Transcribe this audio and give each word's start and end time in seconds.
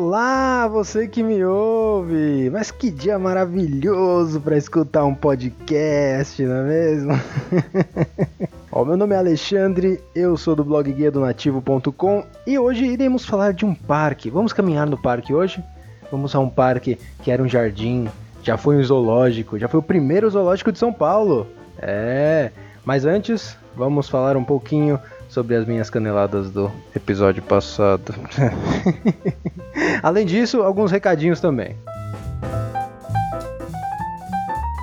Olá, 0.00 0.68
você 0.68 1.08
que 1.08 1.24
me 1.24 1.44
ouve! 1.44 2.48
Mas 2.50 2.70
que 2.70 2.88
dia 2.88 3.18
maravilhoso 3.18 4.40
para 4.40 4.56
escutar 4.56 5.04
um 5.04 5.12
podcast, 5.12 6.40
não 6.40 6.54
é 6.54 6.62
mesmo? 6.62 7.12
Ó, 8.70 8.84
meu 8.84 8.96
nome 8.96 9.16
é 9.16 9.18
Alexandre, 9.18 10.00
eu 10.14 10.36
sou 10.36 10.54
do 10.54 10.62
blog 10.62 10.92
guia 10.92 11.10
do 11.10 11.18
nativo.com 11.18 12.24
e 12.46 12.56
hoje 12.56 12.84
iremos 12.86 13.26
falar 13.26 13.52
de 13.52 13.66
um 13.66 13.74
parque. 13.74 14.30
Vamos 14.30 14.52
caminhar 14.52 14.86
no 14.86 14.96
parque 14.96 15.34
hoje? 15.34 15.60
Vamos 16.12 16.32
a 16.32 16.38
um 16.38 16.48
parque 16.48 16.96
que 17.24 17.32
era 17.32 17.42
um 17.42 17.48
jardim, 17.48 18.08
já 18.40 18.56
foi 18.56 18.76
um 18.76 18.84
zoológico, 18.84 19.58
já 19.58 19.66
foi 19.66 19.80
o 19.80 19.82
primeiro 19.82 20.30
zoológico 20.30 20.70
de 20.70 20.78
São 20.78 20.92
Paulo. 20.92 21.44
É, 21.76 22.52
mas 22.84 23.04
antes, 23.04 23.56
vamos 23.74 24.08
falar 24.08 24.36
um 24.36 24.44
pouquinho 24.44 25.00
sobre 25.28 25.54
as 25.54 25.66
minhas 25.66 25.90
caneladas 25.90 26.50
do 26.50 26.70
episódio 26.94 27.42
passado. 27.42 28.14
Além 30.02 30.26
disso, 30.26 30.62
alguns 30.62 30.90
recadinhos 30.90 31.40
também. 31.40 31.76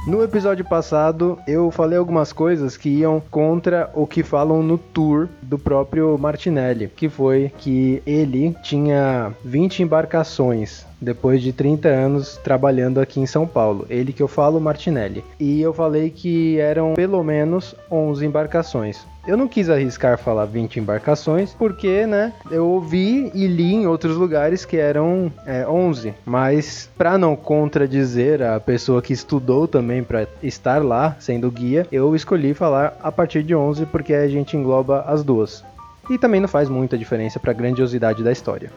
No 0.05 0.22
episódio 0.22 0.63
passado, 0.63 1.39
eu 1.48 1.72
falei 1.72 1.98
algumas 1.98 2.31
coisas 2.31 2.77
que 2.77 2.89
iam 2.89 3.20
contra 3.31 3.89
o 3.91 4.05
que 4.05 4.22
falam 4.22 4.62
no 4.62 4.77
tour 4.77 5.27
do 5.41 5.58
próprio 5.58 6.16
Martinelli, 6.16 6.91
que 6.95 7.09
foi 7.09 7.52
que 7.58 8.03
ele 8.05 8.55
tinha 8.62 9.34
20 9.44 9.81
embarcações 9.81 10.86
depois 11.02 11.41
de 11.41 11.52
30 11.52 11.88
anos 11.88 12.38
trabalhando 12.44 13.00
aqui 13.00 13.20
em 13.20 13.25
São 13.25 13.48
Paulo. 13.48 13.88
Ele 13.89 14.14
que 14.14 14.22
eu 14.22 14.27
falo, 14.27 14.62
Martinelli. 14.62 15.23
E 15.39 15.59
eu 15.59 15.73
falei 15.73 16.12
que 16.12 16.59
eram 16.59 16.94
pelo 16.94 17.23
menos 17.23 17.73
11 17.89 18.27
embarcações. 18.27 19.03
Eu 19.28 19.36
não 19.36 19.48
quis 19.48 19.72
arriscar 19.72 20.20
falar 20.20 20.46
20 20.46 20.80
embarcações, 20.80 21.52
porque, 21.52 22.06
né, 22.06 22.32
eu 22.52 22.68
ouvi 22.68 23.32
e 23.34 23.48
li 23.48 23.74
em 23.74 23.88
outros 23.88 24.16
lugares 24.16 24.66
que 24.66 24.78
eram 24.78 25.32
é, 25.48 25.67
11. 25.67 26.14
Mas, 26.23 26.88
para 26.95 27.17
não 27.17 27.36
contradizer 27.36 28.44
a 28.44 28.59
pessoa 28.59 29.02
que 29.02 29.14
estudou 29.14 29.67
também 29.67 30.04
para 30.04 30.28
estar 30.44 30.84
lá, 30.84 31.16
sendo 31.20 31.50
guia, 31.50 31.88
eu 31.92 32.16
escolhi 32.16 32.54
falar 32.54 32.95
a 33.02 33.12
partir 33.12 33.42
de 33.42 33.56
11, 33.56 33.88
porque 33.88 34.14
a 34.14 34.28
gente 34.28 34.56
engloba 34.56 35.04
as 35.08 35.23
duas. 35.23 35.64
E 36.08 36.20
também 36.20 36.39
não 36.39 36.48
faz 36.48 36.70
muita 36.70 36.95
diferença 36.95 37.39
para 37.39 37.50
a 37.50 37.56
grandiosidade 37.56 38.23
da 38.23 38.32
história. 38.32 38.72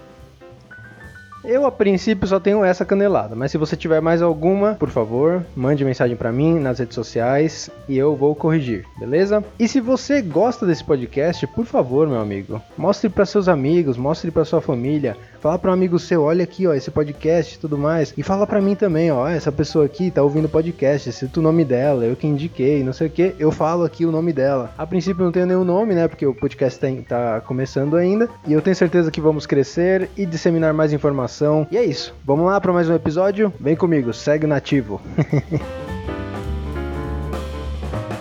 Eu, 1.51 1.65
a 1.65 1.73
princípio, 1.73 2.29
só 2.29 2.39
tenho 2.39 2.63
essa 2.63 2.85
canelada, 2.85 3.35
mas 3.35 3.51
se 3.51 3.57
você 3.57 3.75
tiver 3.75 4.03
mais 4.03 4.21
alguma, 4.21 4.75
por 4.75 4.91
favor, 4.91 5.47
mande 5.57 5.83
mensagem 5.83 6.15
para 6.15 6.31
mim 6.31 6.59
nas 6.59 6.79
redes 6.79 6.95
sociais 6.95 7.71
e 7.89 7.97
eu 7.97 8.15
vou 8.15 8.35
corrigir, 8.35 8.85
beleza? 8.99 9.43
E 9.59 9.67
se 9.67 9.81
você 9.81 10.21
gosta 10.21 10.67
desse 10.67 10.85
podcast, 10.85 11.47
por 11.47 11.65
favor, 11.65 12.07
meu 12.07 12.21
amigo, 12.21 12.61
mostre 12.77 13.09
para 13.09 13.25
seus 13.25 13.49
amigos, 13.49 13.97
mostre 13.97 14.31
para 14.31 14.45
sua 14.45 14.61
família, 14.61 15.17
Fala 15.41 15.59
para 15.59 15.71
um 15.71 15.75
amigo 15.75 15.99
seu, 15.99 16.23
olha 16.23 16.43
aqui, 16.43 16.67
ó, 16.67 16.75
esse 16.75 16.91
podcast 16.91 17.55
e 17.55 17.59
tudo 17.59 17.79
mais. 17.79 18.13
E 18.17 18.23
fala 18.23 18.47
para 18.47 18.61
mim 18.61 18.75
também, 18.75 19.11
ó, 19.11 19.29
essa 19.29 19.53
pessoa 19.53 19.85
aqui 19.85 20.11
tá 20.11 20.23
ouvindo 20.23 20.49
podcast, 20.49 21.13
cita 21.13 21.39
o 21.39 21.43
nome 21.43 21.65
dela, 21.65 22.05
eu 22.05 22.17
que 22.17 22.27
indiquei, 22.27 22.83
não 22.83 22.93
sei 22.93 23.07
o 23.07 23.11
que, 23.11 23.35
eu 23.39 23.53
falo 23.53 23.85
aqui 23.85 24.05
o 24.05 24.11
nome 24.11 24.33
dela. 24.33 24.73
A 24.77 24.87
princípio 24.87 25.25
não 25.25 25.31
tenho 25.31 25.47
nenhum 25.47 25.65
nome, 25.65 25.95
né, 25.95 26.09
porque 26.09 26.27
o 26.27 26.35
podcast 26.35 26.79
tem, 26.81 27.03
tá 27.03 27.41
começando 27.41 27.97
ainda. 27.97 28.29
E 28.47 28.53
eu 28.53 28.61
tenho 28.61 28.75
certeza 28.75 29.11
que 29.11 29.21
vamos 29.21 29.47
crescer 29.47 30.11
e 30.17 30.27
disseminar 30.27 30.75
mais 30.75 30.93
informação. 30.93 31.67
E 31.71 31.77
é 31.77 31.85
isso, 31.85 32.15
vamos 32.25 32.47
lá 32.47 32.61
para 32.61 32.73
mais 32.73 32.89
um 32.89 32.95
episódio? 32.95 33.53
Vem 33.61 33.77
comigo, 33.77 34.13
segue 34.13 34.47
nativo. 34.47 35.01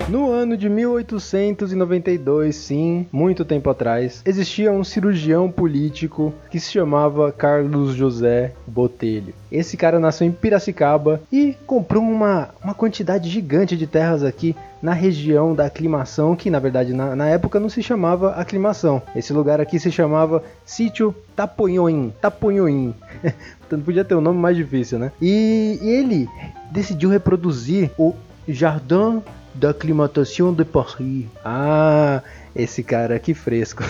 No 0.09 0.31
ano 0.31 0.55
de 0.55 0.69
1892, 0.69 2.55
sim, 2.55 3.05
muito 3.11 3.43
tempo 3.43 3.69
atrás, 3.69 4.21
existia 4.25 4.71
um 4.71 4.81
cirurgião 4.81 5.51
político 5.51 6.33
que 6.49 6.61
se 6.61 6.71
chamava 6.71 7.29
Carlos 7.29 7.93
José 7.93 8.53
Botelho. 8.65 9.33
Esse 9.51 9.75
cara 9.75 9.99
nasceu 9.99 10.25
em 10.25 10.31
Piracicaba 10.31 11.19
e 11.29 11.57
comprou 11.65 12.01
uma, 12.01 12.51
uma 12.63 12.73
quantidade 12.73 13.29
gigante 13.29 13.75
de 13.75 13.85
terras 13.85 14.23
aqui 14.23 14.55
na 14.81 14.93
região 14.93 15.53
da 15.53 15.65
aclimação, 15.65 16.37
que 16.37 16.49
na 16.49 16.59
verdade 16.59 16.93
na, 16.93 17.13
na, 17.13 17.27
época 17.27 17.59
não 17.59 17.67
se 17.67 17.83
chamava 17.83 18.31
aclimação. 18.31 19.01
Esse 19.13 19.33
lugar 19.33 19.59
aqui 19.59 19.77
se 19.77 19.91
chamava 19.91 20.41
Sítio 20.65 21.13
Taponhoim. 21.35 22.13
Taponhoim. 22.21 22.95
Portanto, 23.59 23.83
podia 23.83 24.05
ter 24.05 24.15
um 24.15 24.21
nome 24.21 24.39
mais 24.39 24.55
difícil, 24.55 24.99
né? 24.99 25.11
E, 25.21 25.79
e 25.81 25.89
ele 25.89 26.29
decidiu 26.71 27.09
reproduzir 27.09 27.91
o 27.97 28.13
Jardim 28.47 29.21
da 29.53 29.73
Climatation 29.73 30.53
de 30.53 30.63
Paris. 30.63 31.25
Ah, 31.43 32.21
esse 32.55 32.83
cara 32.83 33.19
que 33.19 33.33
fresco. 33.33 33.83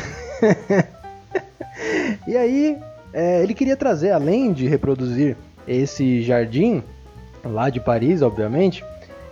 e 2.27 2.35
aí, 2.35 2.77
é, 3.13 3.43
ele 3.43 3.53
queria 3.53 3.75
trazer, 3.75 4.11
além 4.11 4.53
de 4.53 4.67
reproduzir 4.67 5.35
esse 5.67 6.21
jardim, 6.23 6.81
lá 7.43 7.69
de 7.69 7.79
Paris, 7.79 8.21
obviamente, 8.21 8.83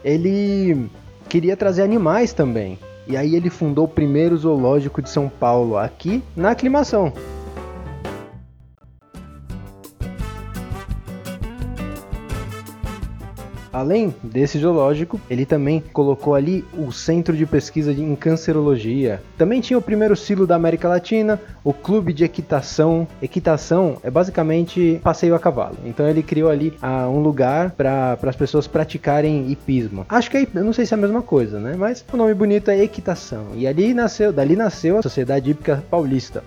ele 0.04 0.90
queria 1.30 1.56
trazer 1.56 1.84
animais 1.84 2.34
também. 2.34 2.78
E 3.08 3.16
aí 3.16 3.36
ele 3.36 3.50
fundou 3.50 3.86
o 3.86 3.90
primeiro 3.90 4.36
zoológico 4.38 5.02
de 5.02 5.10
São 5.10 5.30
Paulo, 5.30 5.78
aqui 5.78 6.24
na 6.36 6.52
aclimação. 6.52 7.14
Além 13.86 14.16
desse 14.24 14.58
zoológico, 14.58 15.22
ele 15.30 15.46
também 15.46 15.80
colocou 15.94 16.34
ali 16.34 16.66
o 16.76 16.92
Centro 16.92 17.38
de 17.38 17.46
Pesquisa 17.46 17.92
em 17.92 18.16
Cancerologia. 18.16 19.22
Também 19.38 19.62
tinha 19.62 19.78
o 19.78 19.82
primeiro 19.82 20.16
silo 20.16 20.48
da 20.48 20.56
América 20.56 20.88
Latina, 20.88 21.40
o 21.64 21.72
Clube 21.72 22.12
de 22.12 22.24
Equitação. 22.24 23.08
Equitação 23.22 23.98
é 24.02 24.10
basicamente 24.10 25.00
passeio 25.04 25.36
a 25.36 25.40
cavalo. 25.40 25.78
Então 25.86 26.10
ele 26.10 26.24
criou 26.24 26.50
ali 26.50 26.74
ah, 26.82 27.08
um 27.08 27.20
lugar 27.20 27.74
para 27.78 28.18
as 28.24 28.36
pessoas 28.36 28.66
praticarem 28.66 29.52
hipismo. 29.52 30.04
Acho 30.10 30.32
que 30.32 30.38
é, 30.38 30.48
eu 30.56 30.64
não 30.64 30.74
sei 30.74 30.88
se 30.88 30.96
é 30.96 30.98
a 30.98 31.02
mesma 31.02 31.22
coisa, 31.22 31.60
né? 31.60 31.76
Mas 31.78 32.04
o 32.12 32.18
nome 32.18 32.34
bonito 32.34 32.72
é 32.72 32.82
Equitação. 32.82 33.50
E 33.54 33.68
ali 33.68 33.94
nasceu, 33.94 34.34
dali 34.34 34.56
nasceu 34.56 34.98
a 34.98 35.04
Sociedade 35.04 35.52
Hípica 35.52 35.84
Paulista 35.92 36.44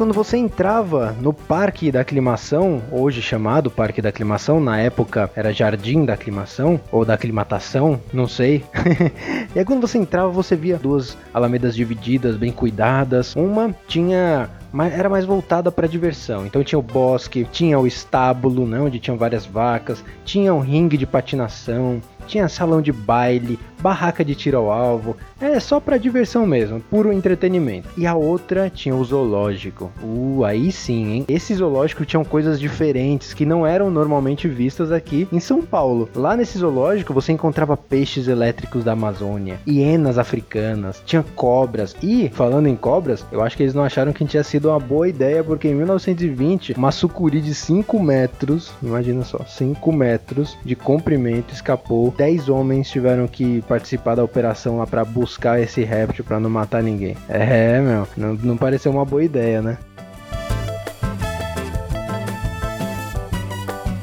quando 0.00 0.14
você 0.14 0.38
entrava 0.38 1.14
no 1.20 1.30
Parque 1.30 1.92
da 1.92 2.00
Aclimação, 2.00 2.80
hoje 2.90 3.20
chamado 3.20 3.70
Parque 3.70 4.00
da 4.00 4.08
Aclimação, 4.08 4.58
na 4.58 4.80
época 4.80 5.30
era 5.36 5.52
Jardim 5.52 6.06
da 6.06 6.14
Aclimação, 6.14 6.80
ou 6.90 7.04
da 7.04 7.12
Aclimatação, 7.12 8.00
não 8.10 8.26
sei. 8.26 8.64
e 9.54 9.58
aí 9.58 9.62
quando 9.62 9.86
você 9.86 9.98
entrava, 9.98 10.30
você 10.30 10.56
via 10.56 10.78
duas 10.78 11.18
alamedas 11.34 11.76
divididas, 11.76 12.38
bem 12.38 12.50
cuidadas. 12.50 13.36
Uma 13.36 13.76
tinha 13.86 14.48
era 14.90 15.10
mais 15.10 15.26
voltada 15.26 15.70
para 15.70 15.86
diversão. 15.86 16.46
Então 16.46 16.64
tinha 16.64 16.78
o 16.78 16.82
bosque, 16.82 17.46
tinha 17.52 17.78
o 17.78 17.86
estábulo, 17.86 18.66
né, 18.66 18.80
onde 18.80 19.00
tinham 19.00 19.18
várias 19.18 19.44
vacas, 19.44 20.02
tinha 20.24 20.54
um 20.54 20.60
ringue 20.60 20.96
de 20.96 21.06
patinação, 21.06 22.00
tinha 22.26 22.48
salão 22.48 22.80
de 22.80 22.92
baile, 22.92 23.58
barraca 23.80 24.24
de 24.24 24.34
tiro 24.34 24.58
ao 24.58 24.70
alvo, 24.70 25.16
é 25.40 25.58
só 25.58 25.80
para 25.80 25.98
diversão 25.98 26.46
mesmo, 26.46 26.80
puro 26.80 27.12
entretenimento. 27.12 27.88
E 27.96 28.06
a 28.06 28.14
outra 28.14 28.70
tinha 28.70 28.94
o 28.94 29.04
zoológico. 29.04 29.90
Uh, 30.02 30.44
aí 30.44 30.70
sim, 30.70 31.12
hein? 31.12 31.24
Esse 31.28 31.54
zoológico 31.54 32.04
tinham 32.04 32.24
coisas 32.24 32.60
diferentes 32.60 33.34
que 33.34 33.46
não 33.46 33.66
eram 33.66 33.90
normalmente 33.90 34.48
vistas 34.48 34.92
aqui 34.92 35.26
em 35.32 35.40
São 35.40 35.62
Paulo. 35.62 36.08
Lá 36.14 36.36
nesse 36.36 36.58
zoológico 36.58 37.14
você 37.14 37.32
encontrava 37.32 37.76
peixes 37.76 38.28
elétricos 38.28 38.84
da 38.84 38.92
Amazônia, 38.92 39.60
hienas 39.66 40.18
africanas, 40.18 41.02
tinha 41.04 41.24
cobras. 41.34 41.96
E 42.02 42.28
falando 42.32 42.68
em 42.68 42.76
cobras, 42.76 43.24
eu 43.32 43.42
acho 43.42 43.56
que 43.56 43.62
eles 43.62 43.74
não 43.74 43.84
acharam 43.84 44.12
que 44.12 44.24
tinha 44.24 44.44
sido 44.44 44.68
uma 44.68 44.78
boa 44.78 45.08
ideia 45.08 45.42
porque 45.42 45.68
em 45.68 45.74
1920 45.74 46.74
uma 46.76 46.92
sucuri 46.92 47.40
de 47.40 47.54
5 47.54 48.00
metros, 48.02 48.72
imagina 48.82 49.24
só, 49.24 49.44
5 49.44 49.92
metros 49.92 50.56
de 50.64 50.76
comprimento 50.76 51.52
escapou. 51.52 52.14
10 52.16 52.48
homens 52.48 52.90
tiveram 52.90 53.26
que 53.26 53.62
participar 53.70 54.16
da 54.16 54.24
operação 54.24 54.78
lá 54.78 54.86
para 54.86 55.04
buscar 55.04 55.60
esse 55.60 55.84
réptil 55.84 56.24
para 56.24 56.40
não 56.40 56.50
matar 56.50 56.82
ninguém. 56.82 57.16
É, 57.28 57.80
meu, 57.80 58.08
não, 58.16 58.34
não 58.34 58.56
pareceu 58.56 58.90
uma 58.90 59.04
boa 59.04 59.22
ideia, 59.22 59.62
né? 59.62 59.78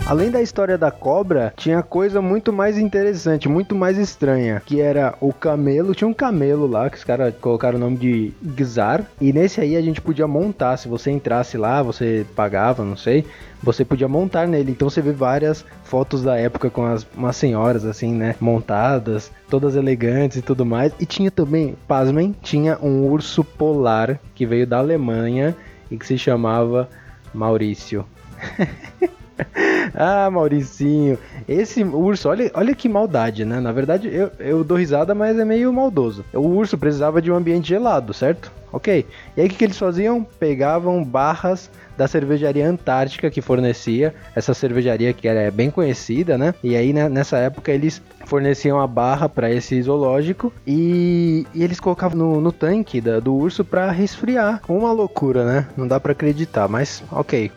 Além 0.08 0.32
da 0.32 0.42
história 0.42 0.78
da 0.78 0.90
cobra, 0.90 1.54
tinha 1.58 1.84
coisa 1.84 2.22
muito 2.22 2.54
mais 2.54 2.78
interessante, 2.78 3.50
muito 3.50 3.76
mais 3.76 3.98
estranha, 3.98 4.62
que 4.66 4.80
era 4.80 5.14
o 5.20 5.34
camelo, 5.34 5.94
tinha 5.94 6.08
um 6.08 6.14
camelo 6.14 6.66
lá 6.66 6.90
que 6.90 6.96
os 6.96 7.04
caras 7.04 7.36
colocaram 7.42 7.76
o 7.76 7.82
nome 7.82 7.98
de 7.98 8.34
Gzar, 8.42 9.06
e 9.20 9.34
nesse 9.34 9.60
aí 9.60 9.76
a 9.76 9.82
gente 9.82 10.00
podia 10.00 10.26
montar, 10.26 10.78
se 10.78 10.88
você 10.88 11.12
entrasse 11.12 11.58
lá, 11.58 11.84
você 11.84 12.26
pagava, 12.38 12.86
não 12.86 12.96
sei, 12.96 13.26
você 13.62 13.84
podia 13.84 14.08
montar 14.08 14.48
nele. 14.48 14.72
Então 14.72 14.90
você 14.90 15.02
vê 15.02 15.12
várias 15.12 15.66
fotos 15.84 16.24
da 16.24 16.38
época 16.38 16.70
com 16.70 16.86
as 16.86 17.06
umas 17.14 17.36
senhoras 17.36 17.84
assim, 17.84 18.14
né, 18.14 18.34
montadas, 18.40 19.30
todas 19.50 19.76
elegantes 19.76 20.38
e 20.38 20.42
tudo 20.42 20.66
mais. 20.66 20.94
E 21.02 21.06
tinha 21.06 21.30
também, 21.30 21.76
pasmem, 21.86 22.34
tinha 22.42 22.80
um 22.82 23.06
urso 23.12 23.44
polar 23.44 24.18
que 24.34 24.46
veio 24.46 24.66
da 24.66 24.78
Alemanha 24.78 25.54
e 25.92 25.98
que 25.98 26.08
se 26.08 26.18
chamava 26.18 26.88
Maurício. 27.34 28.06
ah, 29.94 30.30
Mauricinho. 30.30 31.18
Esse 31.48 31.84
urso, 31.84 32.30
olha, 32.30 32.52
olha 32.54 32.76
que 32.76 32.90
maldade, 32.90 33.46
né? 33.46 33.60
Na 33.60 33.72
verdade, 33.72 34.08
eu, 34.08 34.32
eu 34.40 34.64
dou 34.64 34.78
risada, 34.78 35.14
mas 35.14 35.38
é 35.38 35.46
meio 35.46 35.72
maldoso. 35.72 36.26
O 36.34 36.40
urso 36.40 36.78
precisava 36.78 37.22
de 37.22 37.32
um 37.32 37.36
ambiente 37.36 37.70
gelado, 37.70 38.14
certo? 38.14 38.52
Ok. 38.72 39.06
E 39.36 39.42
aí 39.42 39.48
o 39.48 39.50
que, 39.50 39.56
que 39.56 39.64
eles 39.64 39.78
faziam? 39.78 40.24
Pegavam 40.24 41.04
barras 41.04 41.70
da 41.98 42.08
cervejaria 42.08 42.68
Antártica 42.68 43.32
que 43.32 43.42
fornecia, 43.42 44.14
essa 44.36 44.54
cervejaria 44.54 45.12
que 45.14 45.28
era 45.28 45.50
bem 45.50 45.72
conhecida, 45.72 46.38
né? 46.38 46.54
E 46.64 46.76
aí 46.76 46.94
né, 46.94 47.10
nessa 47.10 47.38
época 47.38 47.72
eles 47.72 48.02
forneciam 48.26 48.80
a 48.80 48.86
barra 48.86 49.28
para 49.28 49.50
esse 49.52 49.82
zoológico 49.82 50.54
e, 50.66 51.46
e, 51.56 51.64
eles 51.64 51.80
colocavam 51.80 52.18
no, 52.18 52.42
no 52.42 52.52
tanque 52.52 53.02
da, 53.02 53.20
do 53.20 53.34
urso 53.34 53.66
para 53.66 53.90
resfriar. 53.90 54.62
Uma 54.68 54.92
loucura, 54.92 55.44
né? 55.44 55.68
Não 55.76 55.88
dá 55.88 56.00
para 56.00 56.12
acreditar, 56.12 56.68
mas 56.68 57.04
ok. 57.12 57.52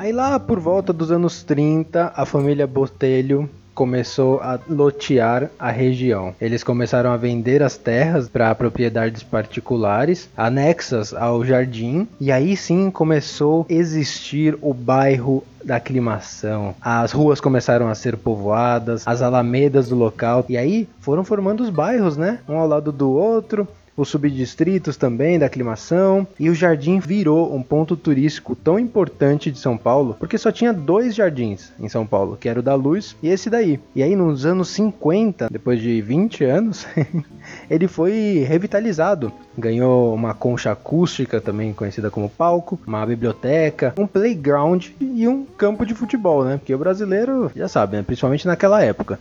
Aí 0.00 0.12
lá 0.12 0.40
por 0.40 0.58
volta 0.58 0.94
dos 0.94 1.12
anos 1.12 1.42
30, 1.42 2.14
a 2.16 2.24
família 2.24 2.66
Botelho 2.66 3.46
começou 3.74 4.40
a 4.40 4.58
lotear 4.66 5.50
a 5.58 5.70
região. 5.70 6.34
Eles 6.40 6.64
começaram 6.64 7.10
a 7.12 7.18
vender 7.18 7.62
as 7.62 7.76
terras 7.76 8.26
para 8.26 8.54
propriedades 8.54 9.22
particulares, 9.22 10.30
anexas 10.34 11.12
ao 11.12 11.44
jardim, 11.44 12.08
e 12.18 12.32
aí 12.32 12.56
sim 12.56 12.90
começou 12.90 13.66
a 13.68 13.72
existir 13.74 14.56
o 14.62 14.72
bairro 14.72 15.44
da 15.62 15.76
aclimação. 15.76 16.74
As 16.80 17.12
ruas 17.12 17.38
começaram 17.38 17.86
a 17.86 17.94
ser 17.94 18.16
povoadas, 18.16 19.06
as 19.06 19.20
alamedas 19.20 19.90
do 19.90 19.96
local, 19.96 20.46
e 20.48 20.56
aí 20.56 20.88
foram 21.00 21.24
formando 21.24 21.62
os 21.62 21.68
bairros, 21.68 22.16
né? 22.16 22.38
Um 22.48 22.56
ao 22.56 22.66
lado 22.66 22.90
do 22.90 23.10
outro 23.10 23.68
os 23.96 24.08
subdistritos 24.08 24.96
também 24.96 25.38
da 25.38 25.46
aclimação, 25.46 26.26
e 26.38 26.48
o 26.48 26.54
jardim 26.54 26.98
virou 26.98 27.54
um 27.54 27.62
ponto 27.62 27.96
turístico 27.96 28.54
tão 28.54 28.78
importante 28.78 29.50
de 29.50 29.58
São 29.58 29.76
Paulo, 29.76 30.16
porque 30.18 30.38
só 30.38 30.50
tinha 30.50 30.72
dois 30.72 31.14
jardins 31.14 31.72
em 31.78 31.88
São 31.88 32.06
Paulo, 32.06 32.36
que 32.36 32.48
era 32.48 32.60
o 32.60 32.62
da 32.62 32.74
Luz 32.74 33.16
e 33.22 33.28
esse 33.28 33.50
daí. 33.50 33.78
E 33.94 34.02
aí 34.02 34.16
nos 34.16 34.46
anos 34.46 34.68
50, 34.70 35.48
depois 35.50 35.80
de 35.80 36.00
20 36.00 36.44
anos, 36.44 36.86
ele 37.68 37.86
foi 37.88 38.44
revitalizado. 38.46 39.32
Ganhou 39.56 40.14
uma 40.14 40.34
concha 40.34 40.72
acústica, 40.72 41.40
também 41.40 41.72
conhecida 41.72 42.10
como 42.10 42.28
palco, 42.28 42.78
uma 42.86 43.04
biblioteca, 43.04 43.94
um 43.98 44.06
playground 44.06 44.88
e 45.00 45.26
um 45.28 45.44
campo 45.44 45.84
de 45.84 45.94
futebol, 45.94 46.44
né? 46.44 46.56
Porque 46.56 46.74
o 46.74 46.78
brasileiro 46.78 47.50
já 47.54 47.68
sabe, 47.68 47.96
né? 47.96 48.02
principalmente 48.02 48.46
naquela 48.46 48.82
época. 48.82 49.18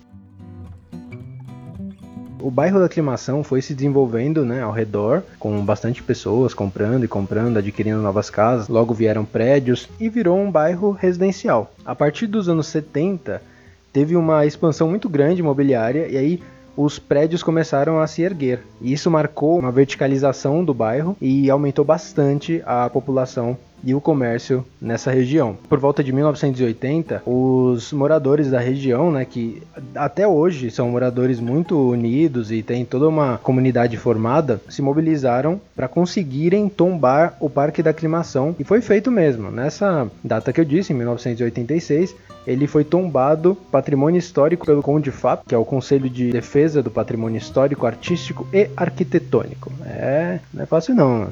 O 2.42 2.50
bairro 2.50 2.80
da 2.80 2.86
aclimação 2.86 3.44
foi 3.44 3.62
se 3.62 3.74
desenvolvendo 3.74 4.46
né, 4.46 4.62
ao 4.62 4.72
redor, 4.72 5.24
com 5.38 5.64
bastante 5.64 6.02
pessoas 6.02 6.54
comprando 6.54 7.04
e 7.04 7.08
comprando, 7.08 7.58
adquirindo 7.58 8.02
novas 8.02 8.30
casas. 8.30 8.68
Logo 8.68 8.94
vieram 8.94 9.26
prédios 9.26 9.90
e 10.00 10.10
virou 10.10 10.38
um 10.38 10.50
bairro 10.50 10.92
residencial. 10.92 11.74
A 11.86 11.94
partir 11.94 12.28
dos 12.28 12.48
anos 12.48 12.68
70, 12.68 13.42
teve 13.92 14.16
uma 14.16 14.46
expansão 14.46 14.90
muito 14.90 15.10
grande 15.10 15.42
imobiliária 15.42 16.08
e 16.08 16.18
aí 16.18 16.42
os 16.78 16.98
prédios 16.98 17.44
começaram 17.44 18.00
a 18.00 18.08
se 18.08 18.22
erguer. 18.22 18.62
Isso 18.82 19.12
marcou 19.12 19.60
uma 19.60 19.72
verticalização 19.72 20.64
do 20.64 20.74
bairro 20.74 21.18
e 21.20 21.50
aumentou 21.50 21.84
bastante 21.84 22.64
a 22.66 22.90
população 22.90 23.58
e 23.84 23.94
o 23.94 24.02
comércio 24.02 24.66
nessa 24.82 25.12
região. 25.12 25.58
Por 25.68 25.80
volta 25.80 26.04
de 26.04 26.12
1980, 26.12 27.24
os 27.26 27.92
moradores 27.92 28.50
da 28.50 28.60
região, 28.60 29.12
né, 29.12 29.26
que 29.26 29.62
até 29.96 30.28
hoje 30.28 30.72
são 30.72 30.90
moradores 30.90 31.40
muito 31.40 31.78
unidos 31.90 32.52
e 32.52 32.62
tem 32.62 32.86
toda 32.86 33.08
uma 33.08 33.38
comunidade 33.38 33.98
formada, 33.98 34.62
se 34.70 34.82
mobilizaram 34.82 35.60
para 35.76 35.88
conseguirem 35.88 36.70
tombar 36.70 37.36
o 37.40 37.50
Parque 37.50 37.84
da 37.84 37.92
Aclimação 37.92 38.56
e 38.60 38.64
foi 38.64 38.82
feito 38.82 39.12
mesmo. 39.12 39.52
Nessa 39.52 40.10
data 40.24 40.54
que 40.54 40.60
eu 40.60 40.66
disse, 40.66 40.94
em 40.94 40.96
1986, 40.96 42.16
ele 42.46 42.68
foi 42.68 42.84
tombado 42.84 43.56
patrimônio 43.72 44.18
histórico 44.18 44.66
pelo 44.66 44.82
CONDIFAP, 44.82 45.46
que 45.48 45.56
é 45.56 45.58
o 45.58 45.66
Conselho 45.66 46.10
de 46.10 46.32
Defesa 46.32 46.82
do 46.82 46.90
Patrimônio 46.90 47.38
Histórico, 47.38 47.86
Artístico 47.86 48.48
e 48.54 48.70
Arquitetônico. 48.76 49.72
É, 49.86 50.40
não 50.54 50.64
é 50.64 50.66
fácil 50.66 50.96
não. 50.96 51.26
Né? 51.26 51.28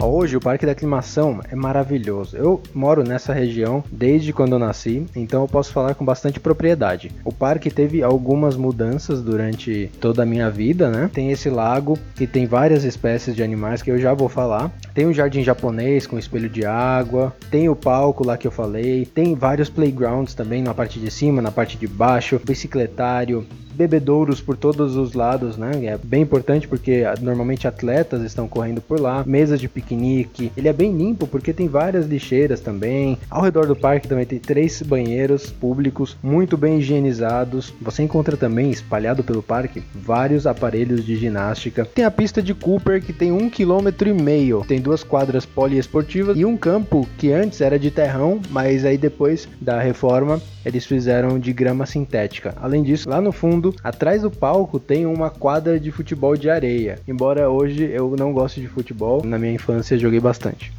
Hoje 0.00 0.36
o 0.36 0.40
Parque 0.40 0.64
da 0.64 0.72
Aclimação 0.72 1.40
é 1.50 1.56
maravilhoso. 1.56 2.36
Eu 2.36 2.62
moro 2.72 3.02
nessa 3.02 3.32
região 3.32 3.82
desde 3.90 4.32
quando 4.32 4.52
eu 4.52 4.58
nasci, 4.58 5.04
então 5.14 5.42
eu 5.42 5.48
posso 5.48 5.72
falar 5.72 5.94
com 5.96 6.04
bastante 6.04 6.38
propriedade. 6.38 7.10
O 7.24 7.32
parque 7.32 7.68
teve 7.68 8.00
algumas 8.00 8.54
mudanças 8.56 9.20
durante 9.20 9.90
toda 10.00 10.22
a 10.22 10.26
minha 10.26 10.48
vida, 10.48 10.88
né? 10.88 11.10
Tem 11.12 11.32
esse 11.32 11.50
lago 11.50 11.98
que 12.14 12.28
tem 12.28 12.46
várias 12.46 12.84
espécies 12.84 13.34
de 13.34 13.42
animais 13.42 13.82
que 13.82 13.90
eu 13.90 13.98
já 13.98 14.14
vou 14.14 14.28
falar. 14.28 14.70
Tem 14.94 15.04
um 15.04 15.12
jardim 15.12 15.42
japonês 15.42 16.06
com 16.06 16.16
espelho 16.16 16.48
de 16.48 16.64
água, 16.64 17.34
tem 17.50 17.68
o 17.68 17.74
palco 17.74 18.24
lá 18.24 18.36
que 18.36 18.46
eu 18.46 18.52
falei, 18.52 19.04
tem 19.04 19.34
vários 19.34 19.68
playgrounds 19.68 20.32
também 20.32 20.62
na 20.62 20.72
parte 20.72 21.00
de 21.00 21.10
cima, 21.10 21.42
na 21.42 21.50
parte 21.50 21.76
de 21.76 21.88
baixo, 21.88 22.40
bicicletário, 22.44 23.44
bebedouros 23.78 24.40
por 24.40 24.56
todos 24.56 24.96
os 24.96 25.14
lados, 25.14 25.56
né? 25.56 25.70
É 25.84 25.96
bem 25.96 26.22
importante 26.22 26.66
porque 26.66 27.04
ah, 27.06 27.14
normalmente 27.20 27.68
atletas 27.68 28.22
estão 28.22 28.48
correndo 28.48 28.80
por 28.80 29.00
lá, 29.00 29.22
mesas 29.24 29.60
de 29.60 29.68
piquenique. 29.68 30.50
Ele 30.56 30.66
é 30.66 30.72
bem 30.72 30.96
limpo 30.96 31.28
porque 31.28 31.52
tem 31.52 31.68
várias 31.68 32.06
lixeiras 32.06 32.60
também. 32.60 33.16
Ao 33.30 33.40
redor 33.40 33.66
do 33.66 33.76
parque 33.76 34.08
também 34.08 34.26
tem 34.26 34.40
três 34.40 34.82
banheiros 34.82 35.48
públicos 35.48 36.16
muito 36.20 36.56
bem 36.56 36.78
higienizados. 36.78 37.72
Você 37.80 38.02
encontra 38.02 38.36
também 38.36 38.70
espalhado 38.70 39.22
pelo 39.22 39.42
parque 39.42 39.82
vários 39.94 40.46
aparelhos 40.46 41.06
de 41.06 41.16
ginástica. 41.16 41.84
Tem 41.84 42.04
a 42.04 42.10
pista 42.10 42.42
de 42.42 42.54
Cooper 42.54 43.00
que 43.00 43.12
tem 43.12 43.30
um 43.30 43.48
quilômetro 43.48 44.08
e 44.08 44.12
meio. 44.12 44.64
Tem 44.66 44.80
duas 44.80 45.04
quadras 45.04 45.46
poliesportivas 45.46 46.36
e 46.36 46.44
um 46.44 46.56
campo 46.56 47.06
que 47.16 47.32
antes 47.32 47.60
era 47.60 47.78
de 47.78 47.92
terrão, 47.92 48.40
mas 48.50 48.84
aí 48.84 48.98
depois 48.98 49.48
da 49.60 49.80
reforma 49.80 50.40
eles 50.68 50.84
fizeram 50.84 51.38
de 51.38 51.52
grama 51.52 51.86
sintética. 51.86 52.54
Além 52.60 52.82
disso, 52.82 53.08
lá 53.08 53.20
no 53.20 53.32
fundo, 53.32 53.67
atrás 53.82 54.22
do 54.22 54.30
palco, 54.30 54.78
tem 54.78 55.06
uma 55.06 55.30
quadra 55.30 55.78
de 55.78 55.90
futebol 55.90 56.36
de 56.36 56.50
areia. 56.50 56.98
Embora 57.06 57.48
hoje 57.48 57.84
eu 57.84 58.14
não 58.18 58.32
goste 58.32 58.60
de 58.60 58.68
futebol, 58.68 59.24
na 59.24 59.38
minha 59.38 59.52
infância 59.52 59.98
joguei 59.98 60.20
bastante. 60.20 60.72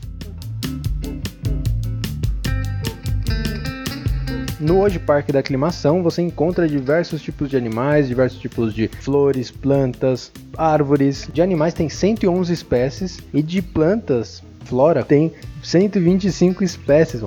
No 4.59 4.81
Hoje 4.81 4.99
Parque 4.99 5.31
da 5.31 5.39
Aclimação 5.39 6.03
você 6.03 6.21
encontra 6.21 6.67
diversos 6.67 7.21
tipos 7.21 7.49
de 7.49 7.55
animais, 7.55 8.09
diversos 8.09 8.39
tipos 8.39 8.73
de 8.73 8.89
flores, 8.89 9.49
plantas, 9.49 10.33
árvores. 10.57 11.29
De 11.33 11.41
animais 11.41 11.73
tem 11.73 11.87
111 11.87 12.51
espécies 12.51 13.19
e 13.33 13.41
de 13.41 13.61
plantas, 13.61 14.43
flora, 14.65 15.01
tem 15.01 15.31
125 15.63 16.61
espécies. 16.61 17.21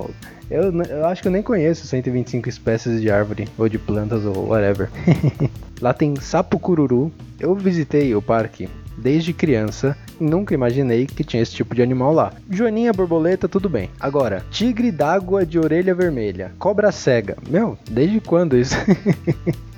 Eu, 0.53 0.71
eu 0.83 1.07
acho 1.07 1.23
que 1.23 1.29
eu 1.29 1.33
nem 1.33 1.43
conheço 1.43 1.87
125 1.87 2.47
espécies 2.47 3.01
de 3.01 3.11
árvore 3.11 3.49
ou 3.57 3.71
de 3.71 3.79
plantas 3.79 4.23
ou 4.27 4.49
whatever. 4.49 4.91
Lá 5.81 5.95
tem 5.95 6.15
sapo 6.17 6.59
cururu. 6.59 7.11
Eu 7.41 7.55
visitei 7.55 8.15
o 8.15 8.21
parque 8.21 8.69
desde 8.99 9.33
criança 9.33 9.97
nunca 10.21 10.55
imaginei 10.55 11.07
que 11.07 11.25
tinha 11.25 11.43
esse 11.43 11.55
tipo 11.55 11.75
de 11.75 11.83
animal 11.83 12.13
lá. 12.13 12.33
Joaninha 12.49 12.93
borboleta, 12.93 13.49
tudo 13.49 13.69
bem. 13.69 13.91
Agora, 13.99 14.45
tigre 14.51 14.93
d'água 14.93 15.45
de 15.45 15.59
orelha 15.59 15.95
vermelha, 15.95 16.53
cobra 16.59 16.93
cega. 16.93 17.37
Meu, 17.49 17.77
desde 17.91 18.21
quando 18.21 18.57
isso? 18.57 18.77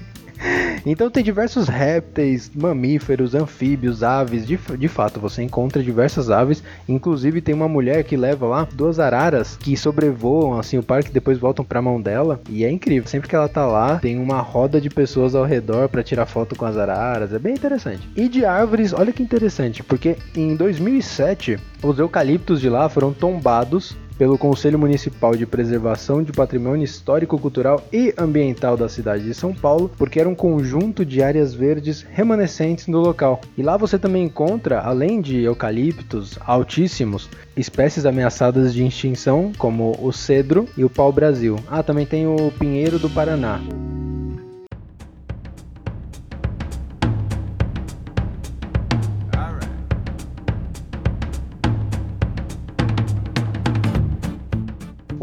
Então 0.86 1.10
tem 1.10 1.24
diversos 1.24 1.68
répteis, 1.68 2.50
mamíferos, 2.54 3.34
anfíbios, 3.34 4.02
aves. 4.02 4.46
De, 4.46 4.58
de 4.78 4.88
fato, 4.88 5.18
você 5.18 5.42
encontra 5.42 5.82
diversas 5.82 6.30
aves. 6.30 6.62
Inclusive 6.88 7.40
tem 7.40 7.54
uma 7.54 7.68
mulher 7.68 8.04
que 8.04 8.16
leva 8.16 8.46
lá 8.46 8.68
duas 8.72 8.98
araras 8.98 9.56
que 9.56 9.76
sobrevoam 9.76 10.58
assim 10.58 10.78
o 10.78 10.82
parque 10.82 11.10
depois 11.10 11.38
voltam 11.38 11.64
para 11.64 11.78
a 11.78 11.82
mão 11.82 12.00
dela. 12.00 12.40
E 12.48 12.64
é 12.64 12.70
incrível. 12.70 13.08
Sempre 13.08 13.28
que 13.28 13.36
ela 13.36 13.48
tá 13.48 13.66
lá, 13.66 13.98
tem 13.98 14.18
uma 14.18 14.40
roda 14.40 14.80
de 14.80 14.90
pessoas 14.90 15.34
ao 15.34 15.44
redor 15.44 15.88
para 15.88 16.02
tirar 16.02 16.26
foto 16.26 16.54
com 16.54 16.64
as 16.64 16.76
araras. 16.76 17.32
É 17.32 17.38
bem 17.38 17.54
interessante. 17.54 18.08
E 18.14 18.28
de 18.28 18.44
árvores, 18.44 18.92
olha 18.92 19.12
que 19.12 19.22
interessante, 19.22 19.82
porque 19.82 20.16
em 20.36 20.54
2007 20.56 21.58
os 21.82 21.98
eucaliptos 21.98 22.60
de 22.60 22.68
lá 22.68 22.88
foram 22.88 23.12
tombados 23.12 23.96
pelo 24.18 24.38
Conselho 24.38 24.78
Municipal 24.78 25.34
de 25.34 25.46
Preservação 25.46 26.22
de 26.22 26.32
Patrimônio 26.32 26.84
Histórico, 26.84 27.38
Cultural 27.38 27.82
e 27.92 28.14
Ambiental 28.16 28.76
da 28.76 28.88
cidade 28.88 29.24
de 29.24 29.34
São 29.34 29.54
Paulo, 29.54 29.90
porque 29.96 30.20
era 30.20 30.28
um 30.28 30.34
conjunto 30.34 31.04
de 31.04 31.22
áreas 31.22 31.54
verdes 31.54 32.02
remanescentes 32.02 32.86
no 32.86 33.00
local. 33.00 33.40
E 33.56 33.62
lá 33.62 33.76
você 33.76 33.98
também 33.98 34.24
encontra, 34.24 34.80
além 34.80 35.20
de 35.20 35.42
eucaliptos 35.42 36.38
altíssimos, 36.44 37.28
espécies 37.56 38.06
ameaçadas 38.06 38.72
de 38.72 38.86
extinção, 38.86 39.52
como 39.58 39.96
o 40.00 40.12
cedro 40.12 40.68
e 40.76 40.84
o 40.84 40.90
pau-brasil. 40.90 41.56
Ah, 41.68 41.82
também 41.82 42.06
tem 42.06 42.26
o 42.26 42.50
pinheiro 42.58 42.98
do 42.98 43.10
Paraná. 43.10 43.60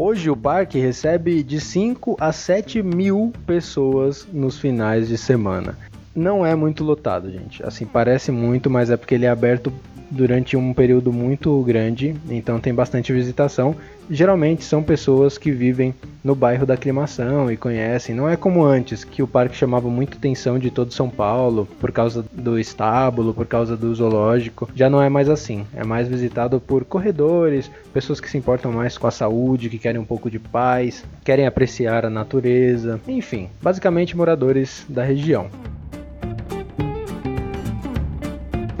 Hoje 0.04 0.28
o 0.28 0.36
parque 0.36 0.80
recebe 0.80 1.44
de 1.44 1.60
5 1.60 2.16
a 2.18 2.32
7 2.32 2.82
mil 2.82 3.32
pessoas 3.46 4.26
nos 4.32 4.58
finais 4.58 5.06
de 5.06 5.16
semana. 5.16 5.78
não 6.12 6.44
é 6.44 6.56
muito 6.56 6.82
lotado, 6.82 7.30
gente. 7.30 7.62
Assim, 7.62 7.86
parece 7.86 8.32
muito, 8.32 8.68
mas 8.68 8.90
é 8.90 8.96
porque 8.96 9.14
ele 9.14 9.26
é 9.26 9.28
aberto 9.28 9.72
durante 10.12 10.56
um 10.56 10.74
período 10.74 11.12
muito 11.12 11.60
grande, 11.62 12.14
então 12.28 12.60
tem 12.60 12.74
bastante 12.74 13.12
visitação. 13.12 13.74
Geralmente 14.10 14.62
são 14.62 14.82
pessoas 14.82 15.38
que 15.38 15.50
vivem 15.50 15.94
no 16.22 16.34
bairro 16.34 16.66
da 16.66 16.74
aclimação 16.74 17.50
e 17.50 17.56
conhecem. 17.56 18.14
Não 18.14 18.28
é 18.28 18.36
como 18.36 18.62
antes, 18.62 19.04
que 19.04 19.22
o 19.22 19.26
parque 19.26 19.56
chamava 19.56 19.88
muito 19.88 20.18
atenção 20.18 20.58
de 20.58 20.70
todo 20.70 20.92
São 20.92 21.08
Paulo 21.08 21.66
por 21.80 21.90
causa 21.90 22.24
do 22.32 22.58
estábulo, 22.58 23.32
por 23.32 23.46
causa 23.46 23.76
do 23.76 23.94
zoológico. 23.94 24.68
Já 24.74 24.90
não 24.90 25.00
é 25.00 25.08
mais 25.08 25.30
assim. 25.30 25.64
É 25.74 25.82
mais 25.82 26.08
visitado 26.08 26.60
por 26.60 26.84
corredores, 26.84 27.70
pessoas 27.92 28.20
que 28.20 28.28
se 28.28 28.36
importam 28.36 28.70
mais 28.70 28.98
com 28.98 29.06
a 29.06 29.10
saúde, 29.10 29.70
que 29.70 29.78
querem 29.78 30.00
um 30.00 30.04
pouco 30.04 30.30
de 30.30 30.38
paz, 30.38 31.04
querem 31.24 31.46
apreciar 31.46 32.04
a 32.04 32.10
natureza, 32.10 33.00
enfim, 33.08 33.48
basicamente 33.62 34.16
moradores 34.16 34.84
da 34.88 35.02
região. 35.02 35.48